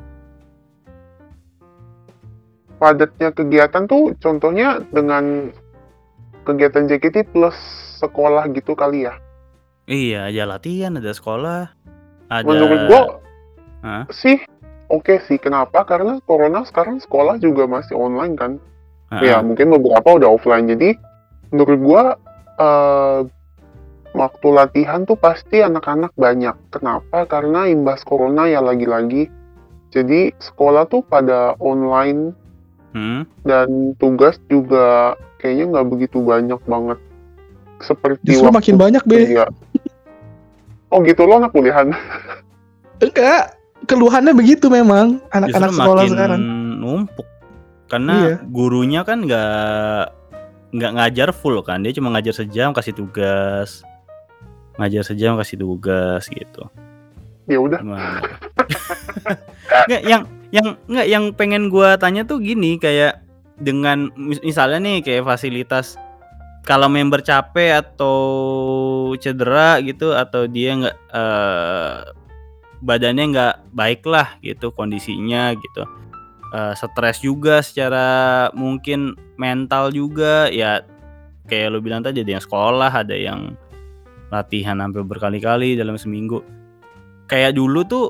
[2.77, 5.49] Padatnya kegiatan tuh contohnya dengan
[6.45, 7.57] kegiatan JKT plus
[7.99, 9.17] sekolah gitu kali ya.
[9.87, 11.71] Iya, ada latihan, ada sekolah,
[12.27, 13.01] ada Menurut gua
[13.83, 14.03] Hah?
[14.11, 14.39] sih
[14.91, 15.39] oke sih.
[15.39, 15.83] Kenapa?
[15.87, 18.51] Karena corona sekarang sekolah juga masih online kan.
[19.07, 20.67] Ah, Ya mungkin beberapa udah offline.
[20.67, 20.95] Jadi
[21.55, 22.03] menurut gua
[22.59, 23.19] eh,
[24.11, 26.55] waktu latihan tuh pasti anak-anak banyak.
[26.71, 27.23] Kenapa?
[27.23, 29.31] Karena imbas corona ya lagi-lagi.
[29.87, 32.35] Jadi sekolah tuh pada online
[32.97, 33.69] hmm, dan
[34.01, 36.97] tugas juga kayaknya nggak begitu banyak banget
[37.77, 39.37] seperti Justru waktu makin banyak be.
[40.89, 41.93] Oh gitu lo anak kuliahan.
[43.05, 43.53] Enggak.
[43.85, 46.41] Keluhannya begitu memang justru anak-anak sekolah makin sekarang.
[46.81, 47.27] numpuk
[47.87, 48.35] karena Iya.
[48.49, 50.03] gurunya kan nggak
[50.75, 53.85] nggak ngajar full kan dia cuma ngajar sejam kasih tugas
[54.75, 56.67] ngajar sejam kasih tugas gitu
[57.47, 57.79] Ya udah.
[59.87, 63.23] Nggak yang yang nggak yang pengen gua tanya tuh gini kayak
[63.59, 65.99] dengan mis- misalnya nih kayak fasilitas
[66.67, 68.17] kalau member capek atau
[69.17, 71.97] cedera gitu atau dia nggak eh,
[72.83, 75.83] badannya nggak baik lah gitu kondisinya gitu
[76.47, 80.79] Eh, stres juga secara mungkin mental juga ya
[81.43, 83.59] kayak lu bilang tadi ada yang sekolah ada yang
[84.31, 86.39] latihan sampai berkali-kali dalam seminggu.
[87.27, 88.05] Kayak dulu tuh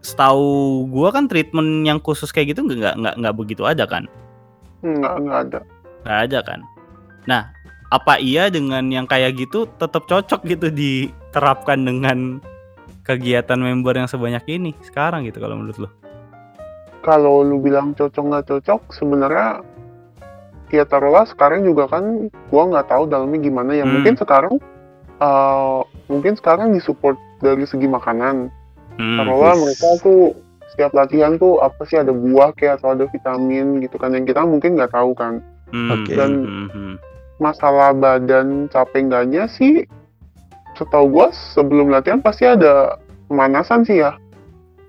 [0.00, 4.06] setahu gua kan treatment yang khusus kayak gitu nggak nggak nggak begitu ada kan?
[4.80, 5.60] nggak nggak ada
[6.06, 6.60] Nggak ada kan?
[7.26, 7.42] Nah,
[7.90, 12.38] apa iya dengan yang kayak gitu tetap cocok gitu diterapkan dengan
[13.02, 15.90] kegiatan member yang sebanyak ini sekarang gitu kalau menurut lo?
[16.98, 19.62] kalau lu bilang cocok nggak cocok sebenarnya
[20.68, 23.96] ya taruhlah sekarang juga kan gua nggak tahu dalamnya gimana ya Hmm.
[23.96, 24.54] mungkin sekarang
[25.18, 28.52] eh, mungkin sekarang disupport dari segi makanan
[28.98, 29.16] Hmm.
[29.16, 29.62] taruhlah yes.
[29.62, 30.22] mereka tuh
[30.74, 34.42] setiap latihan tuh apa sih ada buah kayak atau ada vitamin gitu kan yang kita
[34.42, 36.16] mungkin nggak tahu kan Hmm, Oke.
[36.16, 36.94] Dan- hmm, hmm,
[37.38, 39.84] masalah badan capek enggaknya sih
[40.80, 42.96] setahu gua sebelum latihan pasti ada
[43.28, 44.16] pemanasan sih ya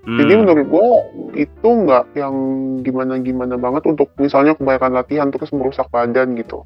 [0.08, 0.18] hmm.
[0.18, 0.88] Jadi menurut gua
[1.36, 2.34] itu nggak yang
[2.80, 6.64] gimana-gimana banget untuk misalnya kebanyakan latihan terus merusak badan gitu.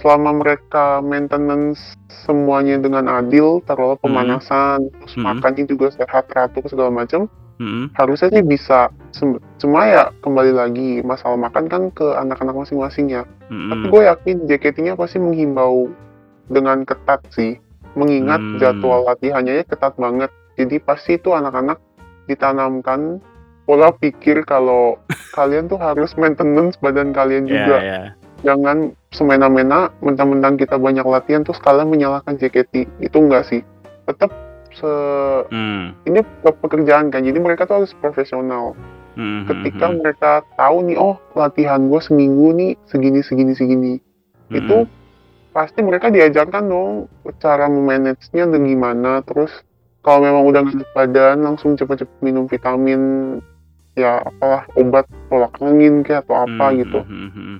[0.00, 1.92] Selama mereka maintenance
[2.24, 4.04] semuanya dengan adil, taruhlah Hmm.
[4.08, 5.24] pemanasan, terus Hmm.
[5.28, 7.28] makannya juga sehat, teratur segala macam,
[7.60, 8.88] Hmm, harusnya sih bisa.
[9.60, 13.28] Cuma ya kembali lagi masalah makan kan ke anak-anak masing-masing ya.
[13.52, 15.92] hmm, Tapi gue yakin JKT-nya pasti menghimbau
[16.48, 17.60] dengan ketat sih,
[17.92, 18.56] mengingat Hmm.
[18.56, 20.32] jadwal latihannya ya ketat banget.
[20.56, 21.76] Jadi pasti itu anak-anak
[22.24, 23.20] ditanamkan
[23.68, 24.96] pola pikir kalau
[25.36, 27.76] kalian tuh harus maintenance badan kalian ya, juga.
[27.84, 28.00] ya.
[28.40, 32.88] Jangan semena-mena mentang-mentang kita banyak latihan terus kalian menyalahkan JKT.
[33.04, 33.60] Itu enggak sih.
[34.08, 34.30] Tetap
[34.70, 34.92] se
[35.50, 37.26] Hmm, ini pekerjaan kan.
[37.26, 38.78] Jadi mereka tuh harus profesional
[39.20, 44.56] hmm, ketika hmm, mereka tahu nih oh latihan gue seminggu nih segini segini segini hmm,
[44.56, 44.76] itu
[45.50, 46.92] pasti mereka diajarkan dong
[47.42, 49.50] cara memanage-nya dan gimana terus
[50.00, 53.36] kalau memang udah enak badan langsung cepet-cepet minum vitamin
[53.98, 57.58] ya apalah obat tolak angin kayak atau apa hmm, gitu hmm, hmm, hmm.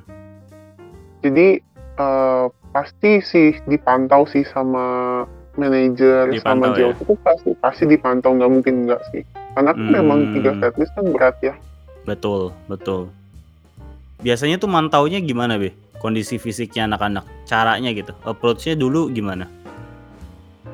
[1.21, 1.61] Jadi
[1.97, 5.23] eh, pasti sih dipantau sih sama
[5.59, 6.95] manajer sama ya?
[6.95, 10.35] Itu pasti pasti dipantau nggak mungkin nggak sih karena kan memang Hmm.
[10.39, 11.55] tiga setlist kan berat ya
[12.09, 13.13] Betul, betul.
[14.25, 15.77] Biasanya tuh mantaunya gimana, Be?
[16.01, 18.17] Kondisi fisiknya anak-anak, caranya gitu.
[18.25, 19.45] Approach-nya dulu gimana?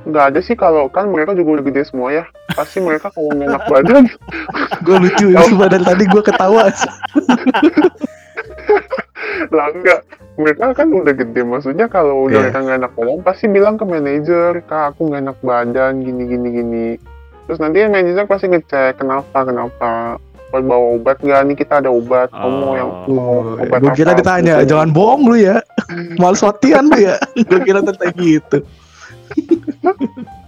[0.07, 3.51] nggak ada sih kalau kan mereka juga udah gede semua ya pasti mereka kalau nggak
[3.51, 4.05] enak badan
[4.87, 6.71] Gue lucu ya, dari tadi gue ketawa.
[9.49, 10.01] lah enggak
[10.37, 12.43] mereka kan udah gede maksudnya kalau udah Iya.
[12.45, 16.49] mereka nggak enak badan pasti bilang ke manajer kak aku nggak enak badan gini gini
[16.53, 16.89] gini
[17.45, 19.91] terus nanti manajer pasti ngecek kenapa kenapa
[20.47, 24.13] buat bawa obat nggak nih kita ada obat kamu mau yang mau obat gue kira
[24.13, 24.69] apa?" ditanya, Gitu.
[24.71, 25.59] jangan bohong lu ya.
[26.23, 27.19] Males latihan lu ya.
[27.37, 28.59] Gue kira tentang gitu.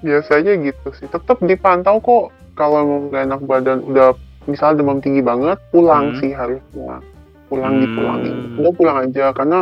[0.01, 2.25] biasanya gitu sih tetap dipantau kok
[2.55, 4.15] kalau mau nggak enak badan udah
[4.47, 6.19] misal demam tinggi banget pulang Hmm.
[6.19, 7.03] sih harusnya
[7.49, 7.83] pulang Hmm.
[7.83, 9.59] dipulangin udah pulang aja karena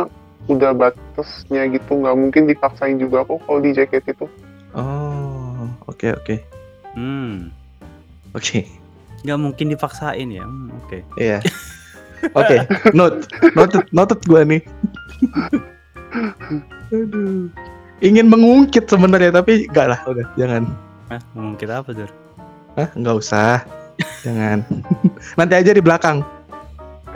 [0.47, 4.27] udah batasnya gitu nggak mungkin dipaksain juga kok kalau di jaket itu
[4.71, 6.35] Oh, oke oke.
[6.93, 7.49] Hmm,
[8.31, 8.69] Oke.
[9.25, 10.45] nggak mungkin dipaksain ya.
[10.45, 11.01] Hmm, Oke.
[11.17, 11.41] Iya.
[12.37, 12.61] Oke,
[12.93, 14.61] note, noted, noted gue nih.
[16.91, 17.49] Aduh.
[17.97, 20.63] Ingin mengungkit sebenarnya tapi enggak lah, udah jangan.
[21.09, 21.21] Hah,
[21.57, 22.11] kita apa, Dur?
[22.77, 23.65] Hah, enggak usah.
[24.21, 24.61] Jangan.
[25.37, 26.21] Nanti aja di belakang.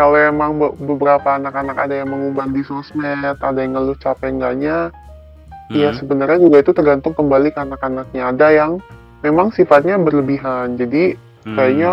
[0.02, 4.90] Kalau emang be- beberapa anak-anak ada yang mengumbar di sosmed ada yang ngeluh capek enggaknya
[5.72, 8.34] ya Hmm, sebenarnya juga itu tergantung kembali ke anak-anaknya.
[8.36, 8.72] Ada yang
[9.24, 11.56] memang sifatnya berlebihan jadi hmm.
[11.56, 11.92] kayaknya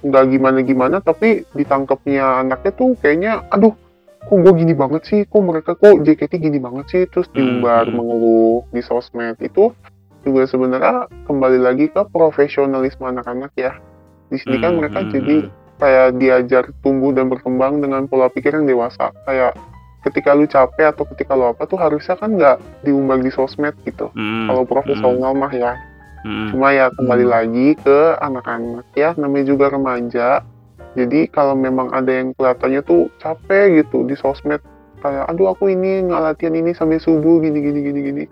[0.00, 3.76] nggak gimana-gimana tapi ditangkapnya anaknya tuh kayaknya aduh
[4.24, 5.20] kok gue gini banget sih?
[5.28, 7.02] Kok mereka kok JKT gini banget sih?
[7.06, 8.02] Terus diumbar Hmm.
[8.02, 9.36] mengeluh di sosmed.
[9.38, 9.76] Itu
[10.24, 13.76] juga sebenarnya kembali lagi ke profesionalisme anak-anak ya.
[14.26, 15.36] Di sini kan Hmm, mereka hmm, jadi
[15.80, 19.56] kayak diajar tumbuh dan berkembang dengan pola pikir yang dewasa kayak
[20.00, 24.12] ketika lu capek atau ketika lu apa tuh harusnya kan nggak diumbar di sosmed gitu
[24.12, 25.72] Hmm, kalau profesional mah ya
[26.24, 27.32] hmm, Cuma ya kembali Hmm.
[27.32, 30.44] lagi ke anak-anak ya, namanya juga remaja.
[30.92, 34.60] Jadi kalau memang ada yang kelihatannya tuh capek gitu di sosmed,
[35.00, 38.24] kayak aduh aku ini nggak latihan ini sampai subuh gini gini gini gini.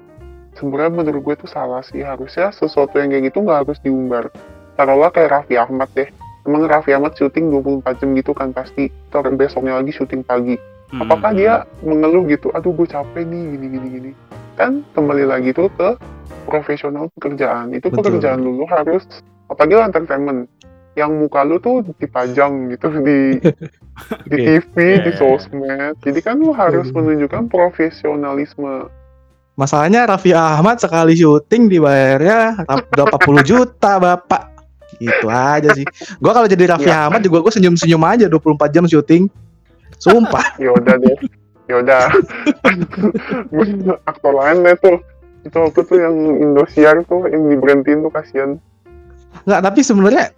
[0.53, 2.03] Sebenarnya menurut gue itu salah sih.
[2.03, 4.29] Harusnya sesuatu yang kayak gitu nggak harus diumbar.
[4.75, 6.11] Taruhlah kayak Raffi Ahmad deh.
[6.49, 8.89] Emang Raffi Ahmad syuting 24 jam gitu kan pasti.
[9.13, 10.57] Terus besoknya lagi syuting pagi
[10.93, 11.53] hmm, apakah dia
[11.85, 14.11] mengeluh gitu aduh gue capek nih gini gini gini
[14.57, 15.95] kan kembali lagi tuh ke
[16.49, 18.19] profesional pekerjaan itu Betul.
[18.19, 19.05] pekerjaan lu, lu harus
[19.53, 20.49] apalagi entertainment
[20.97, 23.39] yang muka lu tuh dipajang gitu di
[24.27, 24.37] di.
[24.37, 25.19] TV di Ya.
[25.21, 28.89] sosmed jadi kan lu harus menunjukkan profesionalisme
[29.59, 32.63] Masalahnya Raffi Ahmad sekali syuting dibayarnya
[32.95, 34.48] berapa puluh juta, Bapak.
[34.97, 35.85] Gitu aja sih.
[36.17, 37.07] Gua kalau jadi Raffi Ya.
[37.07, 39.29] Ahmad juga gue senyum-senyum aja 24 jam syuting.
[40.01, 40.57] Sumpah.
[40.65, 41.17] yaudah deh
[41.69, 42.09] yaudah
[44.11, 44.97] aktor lain deh tuh
[45.45, 48.51] itu apa tuh yang Indosiar tuh yang diberhentiin tuh kasihan
[49.45, 50.33] Nggak, tapi sebenarnya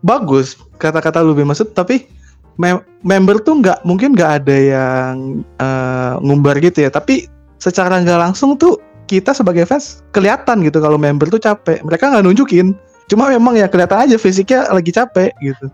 [0.00, 2.08] bagus kata-kata lu maksud tapi
[2.56, 7.28] mem- member tuh nggak mungkin nggak ada yang eh, ngumbar gitu ya tapi
[7.60, 12.24] secara nggak langsung tuh kita sebagai fans kelihatan gitu kalau member tuh capek mereka nggak
[12.24, 12.72] nunjukin
[13.10, 15.66] cuma memang ya kelihatan aja fisiknya lagi capek gitu.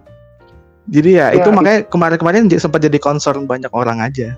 [0.91, 4.35] Jadi ya, Ya, itu makanya kemarin-kemarin sempat jadi concern banyak orang aja.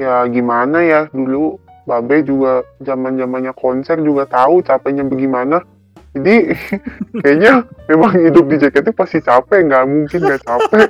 [0.00, 5.62] Ya gimana ya dulu Babe juga zaman zamannya konser juga tahu capeknya bagaimana.
[6.16, 6.50] Jadi
[7.22, 10.88] kayaknya memang hidup di JKT pasti capek nggak mungkin nggak capek.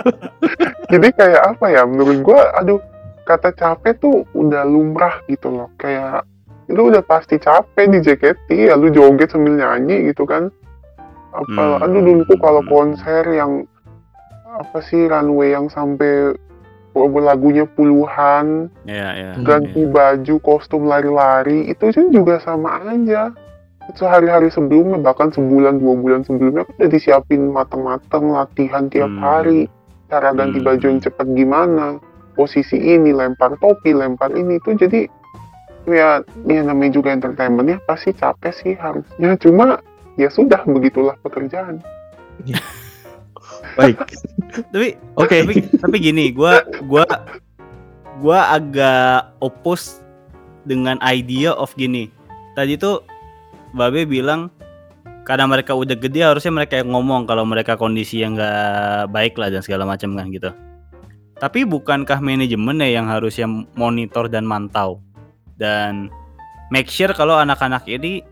[0.94, 2.80] Jadi kayak apa ya menurut gua aduh
[3.28, 5.68] kata capek tuh udah lumrah gitu loh.
[5.76, 6.24] Kayak
[6.68, 10.52] lu udah pasti capek di JKT ya lu joget sambil nyanyi gitu kan
[11.32, 11.84] apa Hmm.
[11.84, 13.64] aduh dulu tuh kalau konser yang
[14.48, 16.32] apa sih runway yang sampai
[16.98, 23.30] lagunya puluhan ya Hmm, ganti baju kostum lari-lari itu juga sama aja
[23.88, 29.22] itu hari-hari sebelumnya bahkan sebulan dua bulan sebelumnya kan udah disiapin matang-matang latihan tiap Hmm.
[29.22, 29.60] hari
[30.10, 30.66] cara ganti Hmm.
[30.66, 31.86] baju yang cepat gimana
[32.34, 35.06] posisi ini lempar topi lempar ini itu jadi
[35.92, 39.36] ya ya namanya juga entertainment ya pasti capek sih harusnya.
[39.40, 39.80] Cuma
[40.18, 41.80] ya sudah begitulah pekerjaan.
[43.78, 43.98] Baik.
[44.74, 45.36] Tapi oke.
[45.44, 47.06] tapi tapi gini gua gua
[48.18, 50.02] gua agak opus
[50.66, 52.10] dengan idea of gini.
[52.58, 53.06] Tadi tuh
[53.76, 54.50] babe bilang
[55.22, 59.52] karena mereka udah gede harusnya mereka yang ngomong kalau mereka kondisi yang nggak baik lah
[59.52, 60.50] dan segala macam kan gitu.
[61.38, 63.46] Tapi bukankah manajemen ya yang harusnya
[63.78, 64.98] monitor dan mantau
[65.58, 66.08] dan
[66.70, 68.22] make sure kalau anak-anak ini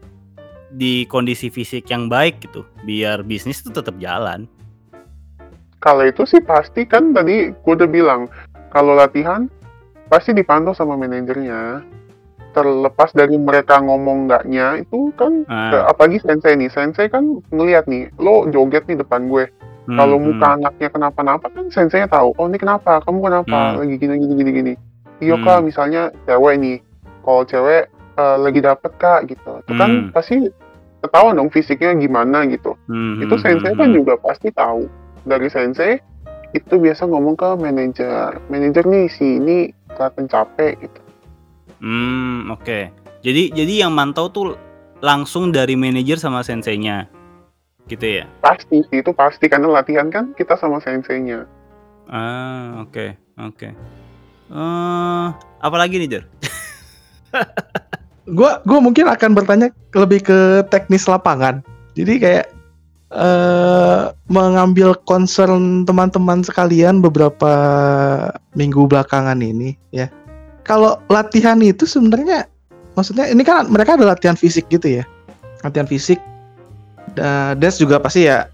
[0.73, 4.47] di kondisi fisik yang baik gitu biar bisnis itu tetap jalan.
[5.79, 8.27] Kalau itu sih pasti kan tadi gue udah bilang
[8.75, 9.47] kalau latihan
[10.11, 11.85] pasti dipantau sama manajernya.
[12.57, 16.73] Terlepas dari mereka ngomong enggaknya itu kan ke- apalagi sensei nih.
[16.73, 19.45] Sensei kan ngelihat nih lo joget nih depan gue.
[19.87, 20.27] Hmm, kalau hmm.
[20.33, 23.05] muka anaknya kenapa-napa kan senseinya tahu oh ini kenapa?
[23.05, 23.77] Kamu kenapa?
[23.77, 23.85] Hmm.
[23.85, 24.73] lagi gini gini gini gini.
[25.21, 25.69] Iya Hmm.
[25.69, 26.77] misalnya cewek nih
[27.27, 30.15] kalau cewek eh, lagi dapet kak gitu itu kan Hmm.
[30.15, 30.47] pasti
[31.03, 33.97] ketahuan dong fisiknya gimana gitu Hmm, itu hmm, sensei hmm, kan hmm.
[33.99, 34.87] juga pasti tahu
[35.23, 35.99] dari sensei
[36.51, 39.59] itu biasa ngomong ke manajer manajer nih si ini
[39.93, 41.01] kelihatan capek gitu
[41.77, 42.89] Hmm, oke.
[43.21, 44.57] Jadi jadi yang mantau tuh
[44.99, 47.05] langsung dari manajer sama senseinya.
[47.85, 48.25] Gitu ya.
[48.41, 51.45] pasti sih itu pasti karena latihan kan kita sama senseinya
[52.07, 53.69] Ah, oke, oke.
[54.49, 55.27] Eh,
[55.61, 56.25] apa lagi nih, Jer?
[58.39, 61.63] gua gua mungkin akan bertanya lebih ke teknis lapangan.
[61.97, 62.47] Jadi kayak
[63.07, 67.53] eh mengambil concern teman-teman sekalian beberapa
[68.59, 70.11] minggu belakangan ini ya.
[70.67, 72.51] Kalau latihan itu sebenarnya
[72.99, 75.05] maksudnya ini kan mereka ada latihan fisik gitu ya.
[75.63, 76.19] Latihan fisik
[77.15, 78.51] da- Des juga pasti ya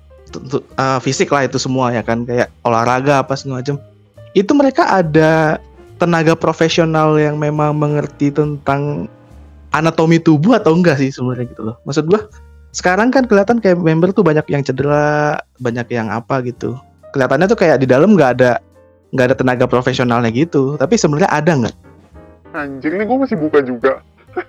[0.77, 3.81] eh, fisik lah itu semua ya kan kayak olahraga apa segala macam.
[4.37, 5.57] Itu mereka ada
[6.03, 9.07] tenaga profesional yang memang mengerti tentang
[9.71, 11.79] anatomi tubuh atau enggak sih sebenarnya gitu loh.
[11.87, 12.27] Maksud gua
[12.75, 16.75] sekarang kan kelihatan kayak member tuh banyak yang cedera, banyak yang apa gitu.
[17.15, 18.59] Kelihatannya tuh kayak di dalam nggak ada
[19.15, 20.75] nggak ada tenaga profesionalnya gitu.
[20.75, 21.77] Tapi sebenarnya ada nggak?
[22.53, 24.05] anjir ini gue masih buka juga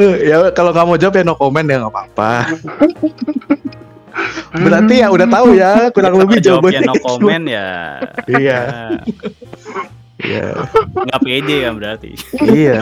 [0.00, 2.48] ya kalau mau jawab ya no comment ya nggak apa-apa.
[4.52, 6.88] Berarti ya udah tahu ya kurang lebih Jawabnya jawabannya.
[6.88, 7.68] no comment ya.
[8.26, 8.60] Iya,
[10.20, 10.46] Ya, iya,
[10.92, 12.10] nggak pede kan berarti.
[12.44, 12.80] iya.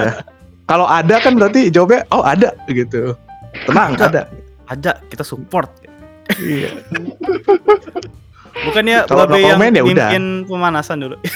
[0.65, 3.15] Kalau ada kan berarti jawabnya oh ada gitu.
[3.65, 4.27] Tenang ada.
[4.67, 5.71] Ada, kita support.
[6.37, 6.77] Iya.
[8.59, 10.09] Bukannya Kalau no yang comment ya udah.
[10.11, 11.17] mimpin pemanasan dulu.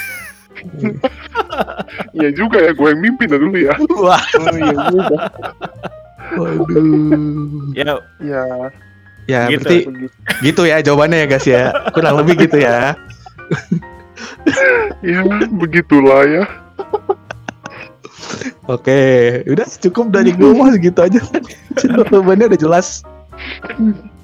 [2.14, 5.16] Iya juga ya gue yang mimpin dah dulu ya Wah, oh, iya juga
[6.32, 7.74] waduh.
[7.74, 7.82] ya,
[8.22, 8.42] ya
[9.24, 9.62] Ya Gitu.
[9.62, 11.62] berarti begitu gitu ya jawabannya ya guys ya.
[11.90, 12.94] Kurang lebih gitu ya.
[15.00, 15.20] ya
[15.52, 16.44] begitulah ya
[18.64, 19.02] Oke,
[19.44, 21.18] udah cukup dari gue mah segitu aja.
[21.76, 23.02] Jawabannya udah jelas.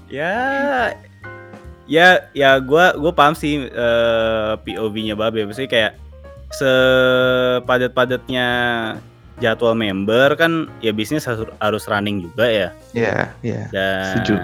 [0.08, 0.34] ya
[1.84, 5.92] ya ya gua gua paham sih eh, POV-nya Babe maksudnya kayak
[6.54, 8.46] sepadat-padatnya
[9.38, 13.68] jadwal member kan ya bisnis harus, running juga ya Ya, ya.
[13.68, 14.34] dan Setuju.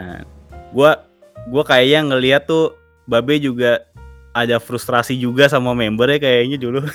[0.75, 1.07] Gua
[1.47, 2.75] gua kayaknya ngeliat tuh
[3.07, 3.87] Babe juga
[4.35, 6.83] ada frustrasi juga sama member ya kayaknya dulu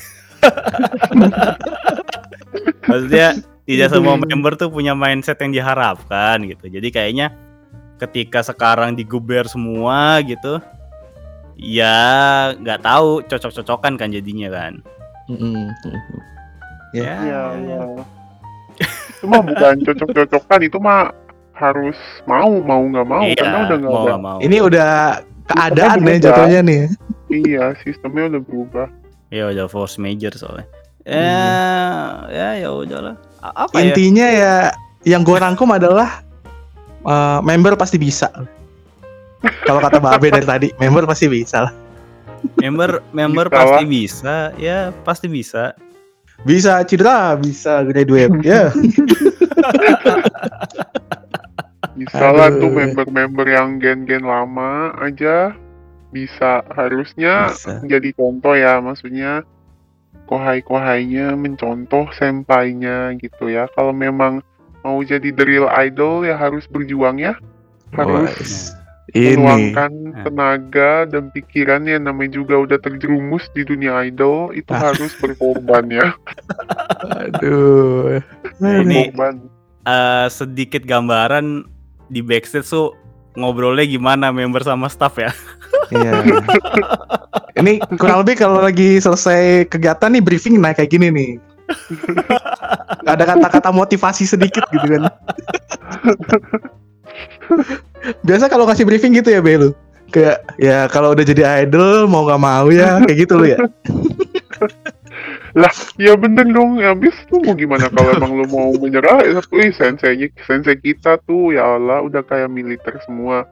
[2.89, 7.27] maksudnya tidak semua member tuh punya mindset yang diharapkan gitu jadi kayaknya
[8.01, 10.59] ketika sekarang digeber semua gitu
[11.55, 11.95] ya
[12.59, 14.83] nggak tahu cocok-cocokan kan jadinya kan
[15.29, 15.69] Mm-mm.
[16.89, 16.89] Ya.
[16.89, 17.81] Ya, Iya, ya, iya.
[19.13, 21.13] Itu mah bukan cocok-cocokan, itu mah
[21.59, 24.15] harus mau, mau nggak mau, Iya, karena udah nggak mau ada.
[24.17, 24.37] mau.
[24.39, 24.89] Ini udah
[25.45, 26.23] keadaan nih berubah.
[26.25, 26.81] jatuhnya nih.
[27.29, 28.87] Iya, sistemnya udah berubah.
[29.29, 30.65] Ya udah force major soalnya.
[31.03, 32.09] Ya, Hmm.
[32.29, 33.15] ya ya udahlah.
[33.39, 33.81] Apa ya?
[33.85, 34.53] Intinya ya
[35.03, 36.23] yang gue rangkum adalah
[37.01, 38.27] eh, member pasti bisa.
[39.63, 41.71] Kalau kata Babe dari tadi, member pasti bisa lah.
[42.55, 43.85] Member member Bisa pasti lah.
[43.85, 45.63] bisa, ya pasti bisa.
[46.39, 48.31] Bisa cedera, bisa graduate.
[48.41, 48.71] ya.
[51.99, 55.51] Bisa lah tuh member-member yang gen-gen lama aja
[56.09, 57.83] bisa harusnya Bisa.
[57.83, 59.45] jadi contoh ya maksudnya
[60.25, 64.41] kohai-kohainya mencontoh sempainya gitu ya kalau memang
[64.79, 67.37] mau jadi the real idol ya harus berjuang ya
[67.91, 68.53] harus Wes.
[69.09, 69.35] Ini.
[69.35, 70.21] meluangkan Nah.
[70.23, 74.89] tenaga dan pikirannya namanya juga udah terjerumus di dunia idol itu Ah.
[74.89, 76.13] harus berkorban ya
[77.19, 78.21] Aduh.
[78.57, 79.35] Nah, ini- berkorban
[79.81, 81.65] Eh, sedikit gambaran
[82.09, 82.97] di backstage tuh
[83.37, 85.31] ngobrolnya gimana member sama staff ya.
[85.93, 86.11] Iya.
[87.61, 91.31] Ini kurang lebih kalau lagi selesai kegiatan nih briefing nah kayak gini nih.
[93.05, 95.07] Ada kata-kata motivasi sedikit gitu kan.
[98.25, 99.71] Biasa kalau ngasih briefing gitu ya Belu.
[100.09, 103.61] Kayak ya kalau udah jadi idol mau nggak mau ya kayak gitu lu ya.
[105.99, 109.73] Ya bener dong, ya habis tuh mau gimana kalau emang lu mau menyerah, ya wih
[109.73, 113.49] senseinya, sensei kita tuh ya Allah udah kayak militer semua.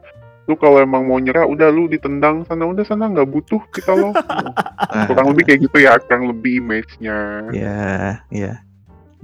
[0.47, 4.15] Lu kalau emang mau nyerah, udah lu ditendang sana, udah sana nggak butuh kita loh.
[5.11, 7.51] kurang lebih kayak gitu ya, kurang lebih image-nya.
[7.51, 8.63] Ya, ya.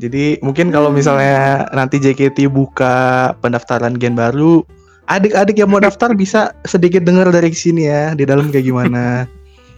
[0.02, 4.66] Jadi mungkin kalau misalnya nanti JKT buka pendaftaran gen baru,
[5.08, 9.06] adik-adik yang mau daftar bisa sedikit dengar dari sini ya di dalam kayak gimana.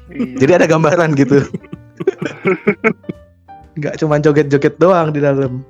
[0.06, 0.38] Iya.
[0.38, 1.42] Jadi ada gambaran gitu.
[3.78, 5.64] Nggak cuma joget-joget doang di dalam.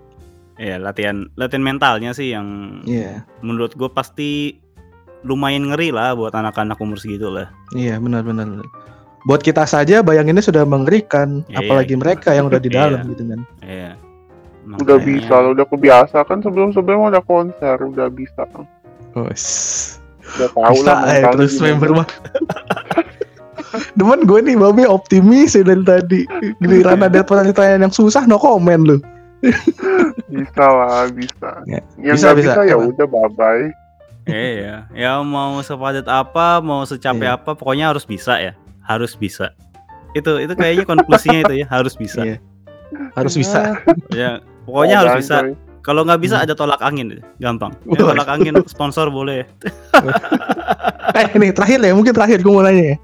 [0.56, 4.62] Ya latihan latihan mentalnya sih yang Iya, menurut gue pasti
[5.22, 7.50] lumayan ngeri lah buat anak-anak umur segitu lah.
[7.74, 8.62] iya benar-benar.
[9.26, 12.00] Buat kita saja bayanginnya sudah mengerikan, Iya, apalagi iya.
[12.00, 12.78] mereka yang udah di Iya.
[12.80, 13.40] dalam gitu kan.
[13.60, 13.92] Iya.
[14.78, 18.46] Udah Makanya- bisa, lu udah kebiasa kan sebelum-sebelumnya udah konser, udah bisa.
[19.14, 22.08] Oh, Udah tahu bisa lah eh, terus member mah.
[23.94, 26.22] Demen gue nih Babe optimis ya dari tadi.
[26.58, 28.98] Giliran ada pertanyaan yang susah no komen lu.
[30.26, 31.50] Bisa lah, bisa.
[31.66, 32.52] Ya, Yang bisa, bisa.
[32.56, 33.66] bisa, ya udah bye-bye.
[34.26, 37.38] Iya, ya mau sepadat apa, mau secapek Iya.
[37.38, 39.54] apa, pokoknya harus bisa ya, harus bisa.
[40.12, 42.26] Itu itu kayaknya konklusinya itu ya, harus bisa.
[42.26, 42.38] Iya.
[43.14, 43.78] Harus bisa.
[44.10, 45.38] Ya, pokoknya Oh, harus bisa.
[45.42, 45.54] coy.
[45.80, 46.46] Kalau nggak bisa Hmm.
[46.50, 47.70] ada tolak angin, gampang.
[47.86, 49.46] Ya, tolak angin sponsor boleh.
[51.16, 52.98] Eh ini terakhir ya, mungkin terakhir gue mau nanya ya.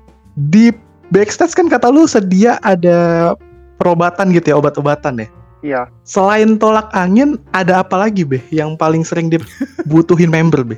[0.48, 0.74] Di
[1.10, 3.34] backstage kan kata lu sedia ada
[3.76, 5.28] perobatan gitu ya, obat-obatan ya.
[5.62, 10.78] Iya, Selain tolak angin, ada apa lagi be yang paling sering dibutuhin member be?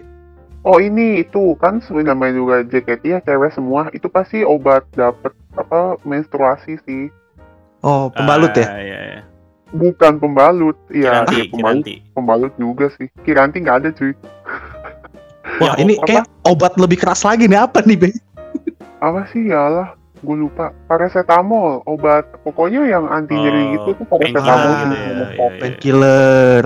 [0.61, 5.31] Oh ini itu kan sebenarnya namanya juga JKT ya cewek semua itu pasti obat dapet
[5.53, 7.11] apa menstruasi sih
[7.79, 8.63] Oh pembalut ya?
[8.65, 9.21] Ah, iya, iya.
[9.69, 11.95] bukan pembalut iya Kiranti, iya, pembalut kiranti.
[12.11, 14.11] pembalut juga sih kiranti nggak ada cuy
[15.59, 16.05] Wah Ya, ini apa?
[16.07, 18.09] kayak obat lebih keras lagi nih apa nih be?
[19.03, 24.05] Apa sih ya Allah gue lupa paracetamol obat pokoknya yang anti nyeri Oh, gitu tuh
[24.07, 25.59] paracetamol painkiller gitu gitu ya, sama iya.
[25.59, 26.61] Painkiller.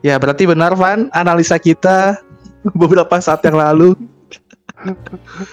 [0.00, 2.22] Ya berarti benar Van analisa kita
[2.80, 3.98] beberapa saat yang lalu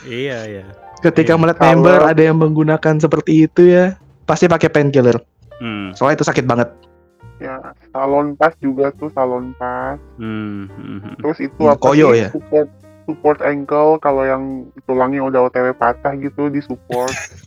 [0.03, 0.63] Iya, iya.
[1.01, 1.39] ketika Iya.
[1.39, 5.17] melihat Kalau- member ada yang menggunakan seperti itu ya pasti pakai painkiller.
[5.57, 6.69] Hmm, Soalnya itu sakit banget.
[7.39, 7.57] ya
[7.89, 11.13] salon pas juga tuh salon pas hmm, hmm, hmm.
[11.17, 12.29] terus itu Hmm, apa koyo sih ya?
[13.09, 17.11] Support ankle kalau yang tulangnya udah otw patah gitu di support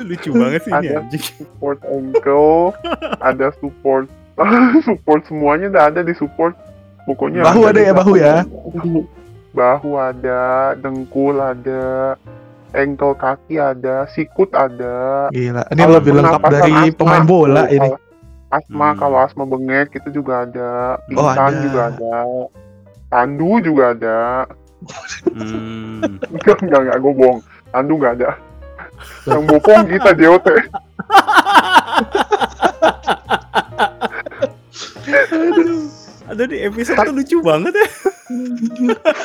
[0.00, 0.98] Lucu banget sih ini Ada.
[1.04, 1.24] anjing.
[1.38, 2.74] support ankle,
[3.20, 4.06] ada support
[4.86, 6.56] support semuanya udah ada di support.
[7.08, 8.34] Pokoknya Bahu ada di ya, bahu ya?
[9.58, 12.14] Bahu ada, dengkul ada,
[12.70, 15.26] ankle kaki ada, sikut ada.
[15.34, 17.90] Gila, ini Kalau lebih lengkap dari asma pemain bola ini.
[18.50, 18.98] Asma Hmm.
[18.98, 21.60] kalau asma bengek itu juga ada, Oh, pingsan ada.
[21.62, 22.14] juga ada.
[23.06, 24.18] Tandu juga ada.
[25.30, 26.02] Hmm.
[26.34, 27.38] Enggak, enggak, enggak, gue bohong.
[27.70, 28.30] Tandu enggak ada.
[29.24, 30.46] Yang bopong kita JOT.
[36.30, 37.88] Ada di episode tuh lucu banget ya.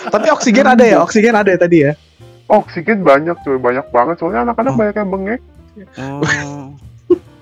[0.10, 1.94] Tapi oksigen ada ya, oksigen ada ya tadi ya.
[2.50, 4.16] Oksigen banyak cuy, banyak banget.
[4.18, 4.78] Soalnya anak-anak Oh.
[4.78, 5.42] banyak yang bengek.
[5.98, 6.22] Oh.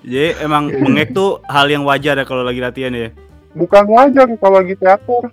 [0.03, 3.09] Jadi emang bengek tuh hal yang wajar ya kalau lagi latihan ya.
[3.53, 5.23] Bukan wajar kalau lagi teater.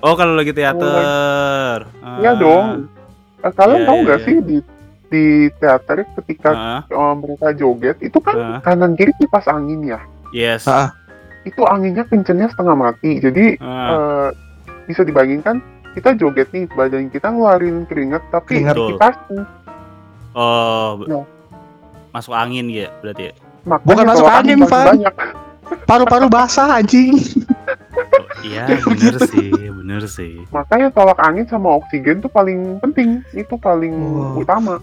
[0.00, 1.88] Oh kalau lagi teater.
[2.20, 2.36] Iya Ah.
[2.36, 2.66] dong.
[3.40, 4.26] Eh, kalian Iya, tahu iya, nggak iya.
[4.26, 4.56] sih di
[5.10, 5.24] di
[5.56, 9.98] teater ketika Ah, eh, mereka joget itu kan ah, kanan kiri kipas angin ya
[10.30, 10.70] yes.
[10.70, 10.94] Ah.
[11.42, 14.28] itu anginnya kencengnya setengah mati jadi Ah, eh,
[14.86, 15.58] bisa dibayangkan
[15.98, 18.76] kita joget nih badan kita ngeluarin keringat tapi Keringat.
[18.76, 19.16] kipas
[20.30, 21.26] oh, no.
[22.10, 23.32] Masuk angin ya berarti ya?
[23.62, 24.86] makanya Bukan masuk angin, Van.
[24.96, 25.14] banyak
[25.86, 27.14] Paru-paru basah anjing.
[27.14, 30.42] Oh, iya, bener sih, bener sih.
[30.50, 34.42] makanya tolak angin sama oksigen tuh paling penting itu paling Wow.
[34.42, 34.74] utama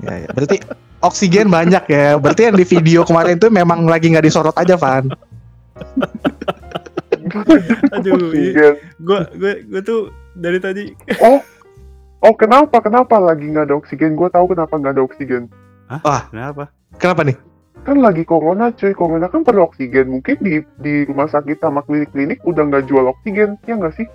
[0.00, 0.28] Ya, ya.
[0.30, 0.62] Berarti
[1.02, 2.14] oksigen banyak ya.
[2.14, 5.10] Berarti yang di video kemarin itu memang lagi nggak disorot aja, Van.
[7.98, 8.30] Aduh,
[9.02, 10.94] gua gue gue tuh dari tadi
[11.24, 15.50] oh kenapa kenapa lagi nggak ada oksigen gue tahu kenapa nggak ada oksigen
[15.86, 16.62] kenapa?
[16.96, 17.38] Kenapa nih?
[17.84, 22.40] kan lagi corona cuy corona kan perlu oksigen mungkin di di rumah sakit sama klinik-klinik
[22.42, 24.08] udah nggak jual oksigen ya nggak sih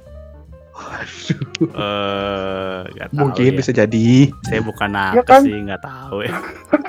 [1.59, 3.57] Eh, tahu Mungkin ya.
[3.59, 4.31] bisa jadi.
[4.41, 5.41] Saya bukan Ya nakes kan?
[5.43, 6.31] sih, nggak tahu ya.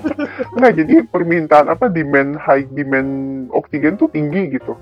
[0.57, 3.11] nggak jadi permintaan apa demand high demand
[3.51, 4.75] oksigen tuh tinggi gitu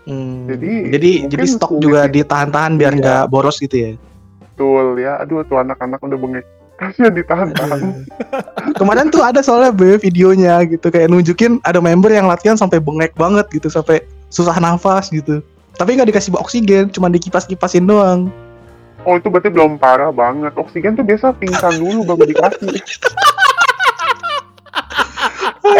[0.00, 3.00] Hmm, Jadi, jadi jadi stok juga ditahan-tahan biar Iya.
[3.00, 3.90] nggak boros gitu ya.
[4.40, 6.46] betul ya aduh tuh anak-anak udah bengek
[6.80, 8.08] kasihan ditahan-tahan
[8.80, 13.12] Kemarin tuh ada soalnya be videonya gitu kayak nunjukin ada member yang latihan sampai bengek
[13.20, 14.00] banget gitu sampai
[14.32, 15.44] susah nafas gitu.
[15.76, 18.32] Tapi nggak dikasih oksigen, cuma dikipas-kipasin doang.
[19.08, 22.68] oh itu berarti belum parah banget oksigen tuh biasa pingsan dulu baru dikasih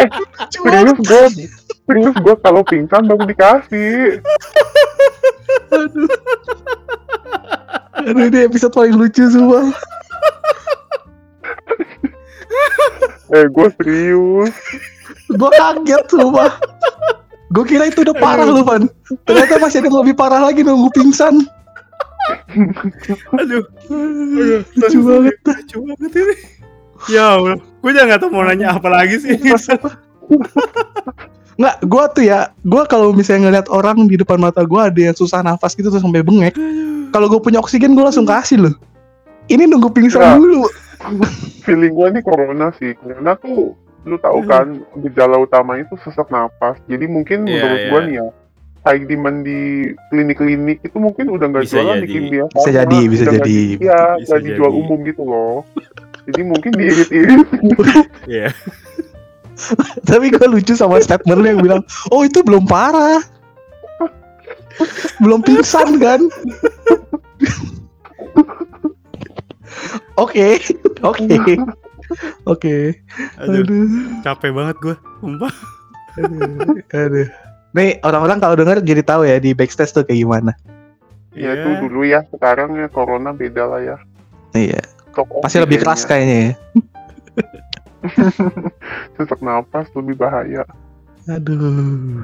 [0.01, 0.09] eh
[0.49, 1.45] serius gue
[1.85, 4.25] serius gue kalau pingsan baru dikasih
[5.71, 6.09] Aduh.
[8.01, 9.71] Aduh ini episode paling lucu semua.
[13.31, 14.51] Eh gue serius
[15.31, 16.51] Gue kaget semua.
[17.51, 18.83] Gue kira itu udah parah lu, Van.
[19.23, 21.47] Ternyata masih ada yang lebih parah lagi nunggu pingsan.
[23.31, 23.63] Aduh,
[24.75, 25.35] Lucu banget.
[25.43, 26.35] lucu banget ini.
[27.09, 29.35] Ya Allah, gue udah nggak tahu mau nanya apa lagi sih.
[31.59, 35.15] Nggak, gue tuh ya, gue kalau misalnya ngeliat orang di depan mata gue ada yang
[35.15, 36.55] susah nafas gitu terus sampai bengek.
[37.11, 38.75] Kalau gue punya oksigen gue langsung kasih loh.
[39.47, 40.35] Ini nunggu pingsan Ya.
[40.39, 40.67] dulu.
[41.61, 44.65] Feeling gue nih corona sih corona tuh lu tahu kan
[44.99, 47.87] gejala utamanya itu sesak napas jadi mungkin Iya, menurut iya.
[47.87, 48.27] gue nih ya
[48.81, 49.61] high demand di
[50.09, 52.01] klinik-klinik itu mungkin udah nggak jualan jadi.
[52.01, 53.45] di kimia Bisa jadi, bisa jadi.
[53.45, 54.79] di- Iya, Bisa nggak dijual jadi.
[54.81, 55.57] umum gitu loh.
[56.21, 57.45] Jadi mungkin diirit-irit.
[58.25, 58.49] Iya.
[60.09, 63.21] Tapi gue lucu sama statement lu yang bilang, oh itu belum parah.
[65.21, 66.25] belum pingsan kan?
[70.21, 70.59] Oke,
[71.01, 71.55] oke,
[72.43, 72.75] oke.
[74.21, 74.95] Capek banget gue.
[75.23, 75.53] Sumpah.
[76.19, 77.27] aduh, aduh.
[77.71, 80.51] Nih orang-orang kalau denger jadi tahu ya di backstage tuh kayak gimana.
[81.31, 81.63] ya Iya.
[81.63, 82.19] itu dulu ya.
[82.27, 83.97] Sekarang ya corona beda lah ya.
[84.51, 84.83] Iya,
[85.39, 86.53] pasti lebih keras kayaknya ya.
[89.15, 90.67] Sesak napas lebih bahaya.
[91.31, 92.19] Aduh,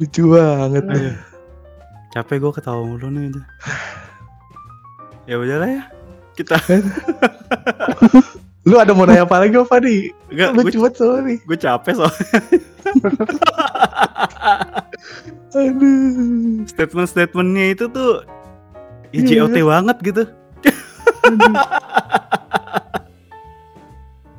[0.00, 0.84] lucu banget.
[0.88, 1.16] Aduh.
[2.10, 3.28] Capek gue ketawa mulu nih.
[5.28, 5.82] Ya udahlah ya.
[6.40, 6.56] Kita
[8.68, 10.12] Lu ada mau nanya apa lagi apa nih?
[10.28, 11.38] enggak gue soalnya nih.
[11.44, 12.28] gue capek soalnya
[15.50, 16.62] Aduh.
[16.64, 18.22] statement-statementnya itu tuh
[19.10, 19.42] ya Iya.
[19.42, 20.22] JOT banget gitu.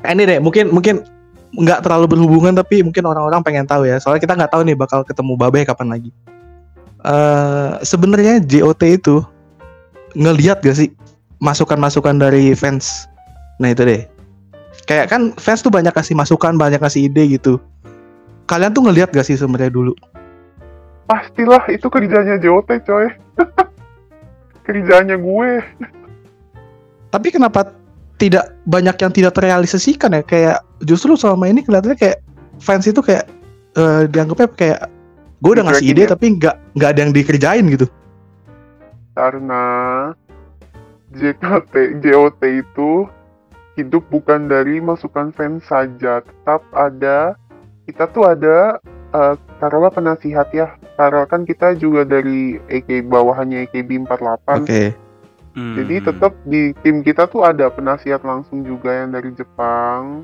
[0.02, 1.04] Eh, ini deh, mungkin mungkin
[1.52, 4.00] nggak terlalu berhubungan tapi mungkin orang-orang pengen tahu ya.
[4.00, 6.10] Soalnya kita nggak tahu nih bakal ketemu Babe kapan lagi.
[7.04, 9.20] Eh sebenarnya JOT itu
[10.16, 10.92] ngelihat gak sih
[11.42, 13.10] masukan-masukan dari fans?
[13.58, 14.06] Nah itu deh.
[14.88, 17.60] Kayak kan fans tuh banyak kasih masukan, banyak kasih ide gitu.
[18.48, 19.94] Kalian tuh ngelihat gak sih sebenarnya dulu?
[21.10, 23.12] Pastilah itu kerjanya JOT coy.
[24.68, 25.52] kerjanya gue.
[27.12, 27.76] Tapi kenapa
[28.16, 30.24] tidak banyak yang tidak terrealisasikan ya?
[30.24, 32.24] Kayak justru selama ini kelihatannya kayak
[32.62, 33.28] fans itu kayak
[33.76, 34.80] eh, dianggapnya kayak
[35.42, 36.10] gue udah ngasih ide ya?
[36.14, 37.88] tapi nggak nggak ada yang dikerjain gitu.
[39.12, 39.64] Karena
[41.12, 43.08] JKT, JOT itu
[43.76, 47.36] hidup bukan dari masukan fans saja, tetap ada
[47.88, 48.80] kita tuh ada
[49.12, 50.68] eh taruhlah penasihat ya.
[50.96, 54.64] Taruh kan kita juga dari AK bawahannya AKB 48.
[54.64, 54.84] Oke.
[55.52, 55.76] Hmm.
[55.76, 60.24] Jadi tetap di tim kita tuh ada penasihat langsung juga yang dari Jepang.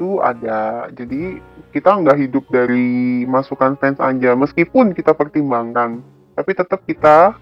[0.00, 0.88] Tuh ada.
[0.96, 1.40] Jadi
[1.76, 6.00] kita nggak hidup dari masukan fans aja meskipun kita pertimbangkan.
[6.32, 7.36] Tapi tetap kita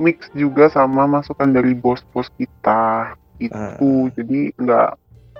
[0.00, 3.12] mix juga sama masukan dari bos-bos kita.
[3.36, 4.08] Itu.
[4.12, 4.88] Jadi nggak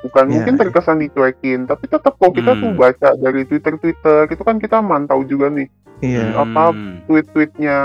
[0.01, 2.79] bukan Ya, mungkin terkesan dicuekin, tapi tetap kok kita tuh Hmm.
[2.79, 5.69] baca dari Twitter-Twitter itu kan kita mantau juga nih
[6.01, 6.33] Iya.
[6.35, 7.05] apa Hmm.
[7.05, 7.77] tweet-tweetnya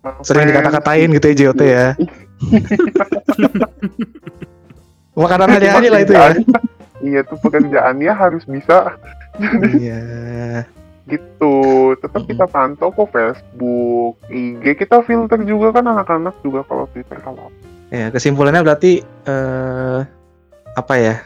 [0.00, 1.86] uh, Sering dikata-katain gitu ya JOT ya.
[5.12, 6.32] Makanan hari-hari lah itu ya.
[7.02, 8.96] iya tuh pekerjaannya harus bisa
[9.76, 10.64] Iya.
[11.10, 11.54] Gitu
[11.98, 17.50] tetap kita pantau kok Facebook IG kita filter juga kan anak-anak juga kalau Twitter kalau
[17.92, 20.00] Ya, kesimpulannya berarti eh
[20.72, 21.20] apa ya?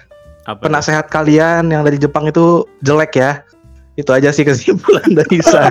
[0.50, 0.66] Apa?
[0.66, 3.46] Penasehat kalian yang dari Jepang itu jelek ya.
[3.94, 5.70] Itu aja sih kesimpulan dari saya.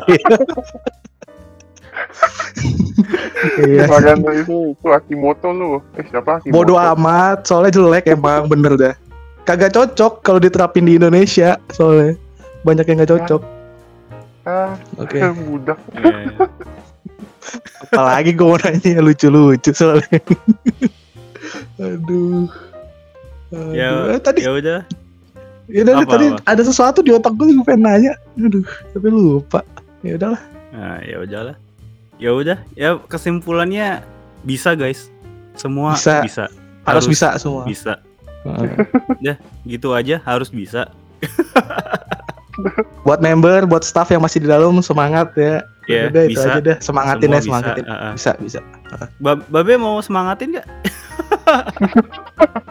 [3.60, 3.92] Iya.
[3.92, 8.96] Bagian itu itu Akimoto lu eh siapa Akimoto Bodoh amat, soalnya jelek emang bener dah.
[9.44, 12.16] Kagak cocok kalau diterapin di Indonesia, soalnya
[12.64, 13.42] banyak yang gak cocok.
[14.46, 15.18] Ah Oke.
[15.50, 16.48] budak Iya, iya.
[17.86, 20.18] Apalagi gue mau nanya lucu-lucu soalnya.
[21.78, 22.50] Aduh.
[23.54, 23.72] Aduh.
[23.72, 24.80] Ya, Eh, tadi ya udah.
[25.70, 26.42] ya udah, Apa, tadi apa?
[26.46, 28.14] ada sesuatu di otak gue gue pengen nanya.
[28.36, 29.62] Aduh, tapi lupa.
[30.02, 30.42] Ya udahlah.
[30.74, 31.56] Nah, ya udahlah.
[32.18, 34.02] Ya udah, ya kesimpulannya
[34.42, 35.14] bisa guys.
[35.54, 36.26] Semua Bisa.
[36.26, 36.46] bisa.
[36.84, 37.64] Harus, bisa semua.
[37.64, 38.02] Bisa.
[38.44, 39.38] Heeh.
[39.66, 40.90] Gitu aja harus bisa.
[43.04, 45.62] buat member, buat staff yang masih di dalam semangat ya.
[45.86, 46.50] Ya, udah itu bisa.
[46.50, 47.84] aja deh, semangatin Semua ya, semangatin.
[47.86, 47.94] Bisa.
[47.94, 48.12] Heeh.
[48.18, 48.60] Bisa, bisa.
[49.22, 50.66] Ba- Babe mau semangatin nggak?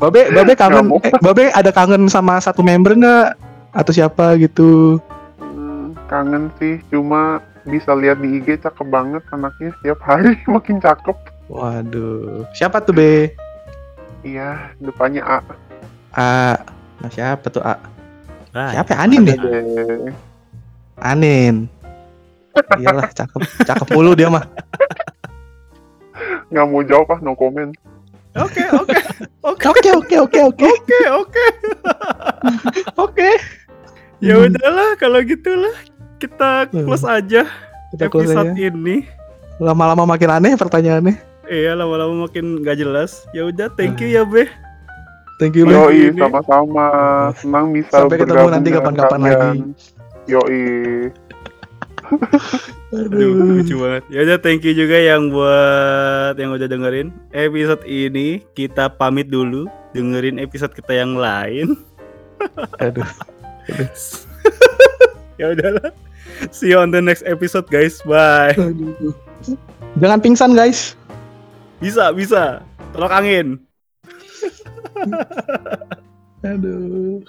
[0.00, 3.36] Babe, Babe kangen, eh, Babe ada kangen sama satu member nggak?
[3.72, 5.00] Atau siapa gitu?
[5.40, 11.16] Hmm, kangen sih cuma bisa lihat di IG cakep banget anaknya setiap hari makin cakep
[11.50, 13.34] Waduh, siapa tuh Be?
[14.20, 15.40] iya depannya A
[16.12, 16.56] A,
[17.00, 17.76] nah siapa tuh A?
[18.50, 18.98] Ah, Siapa ya?
[19.02, 20.10] Anin deh, Deh.
[20.98, 21.70] Anin.
[22.76, 24.42] Iyalah, cakep, cakep mulu dia mah.
[26.50, 27.70] nggak mau jawab ah no comment
[28.36, 28.94] Oke, oke.
[29.42, 31.44] Oke, Oke, oke, oke, oke, oke, oke.
[32.96, 33.30] oke.
[34.18, 35.74] Ya udahlah kalau gitulah.
[36.20, 37.48] Kita close aja
[37.90, 38.68] Kita close episode aja.
[38.68, 39.02] ini.
[39.58, 41.16] Lama-lama makin aneh pertanyaannya.
[41.48, 43.26] Iya, lama-lama makin gak jelas.
[43.32, 44.46] Ya udah, thank you ya, Be.
[45.40, 45.64] Thank you.
[45.64, 46.88] Yoi, sama-sama.
[47.32, 49.58] Senang bisa Sampai ketemu nanti kapan-kapan lagi.
[50.28, 50.64] Yoi.
[52.92, 54.04] Aduh, lucu banget.
[54.12, 58.44] Ya udah, thank you juga yang buat yang udah dengerin episode ini.
[58.52, 59.64] Kita pamit dulu,
[59.96, 61.72] dengerin episode kita yang lain.
[62.84, 63.08] Aduh.
[65.40, 65.88] ya udahlah.
[66.52, 68.04] See you on the next episode, guys.
[68.04, 68.52] Bye.
[68.60, 69.16] Aduh.
[69.96, 71.00] Jangan pingsan, guys.
[71.80, 72.60] Bisa, bisa.
[72.92, 73.69] Tolak angin.
[76.44, 77.22] Aduh.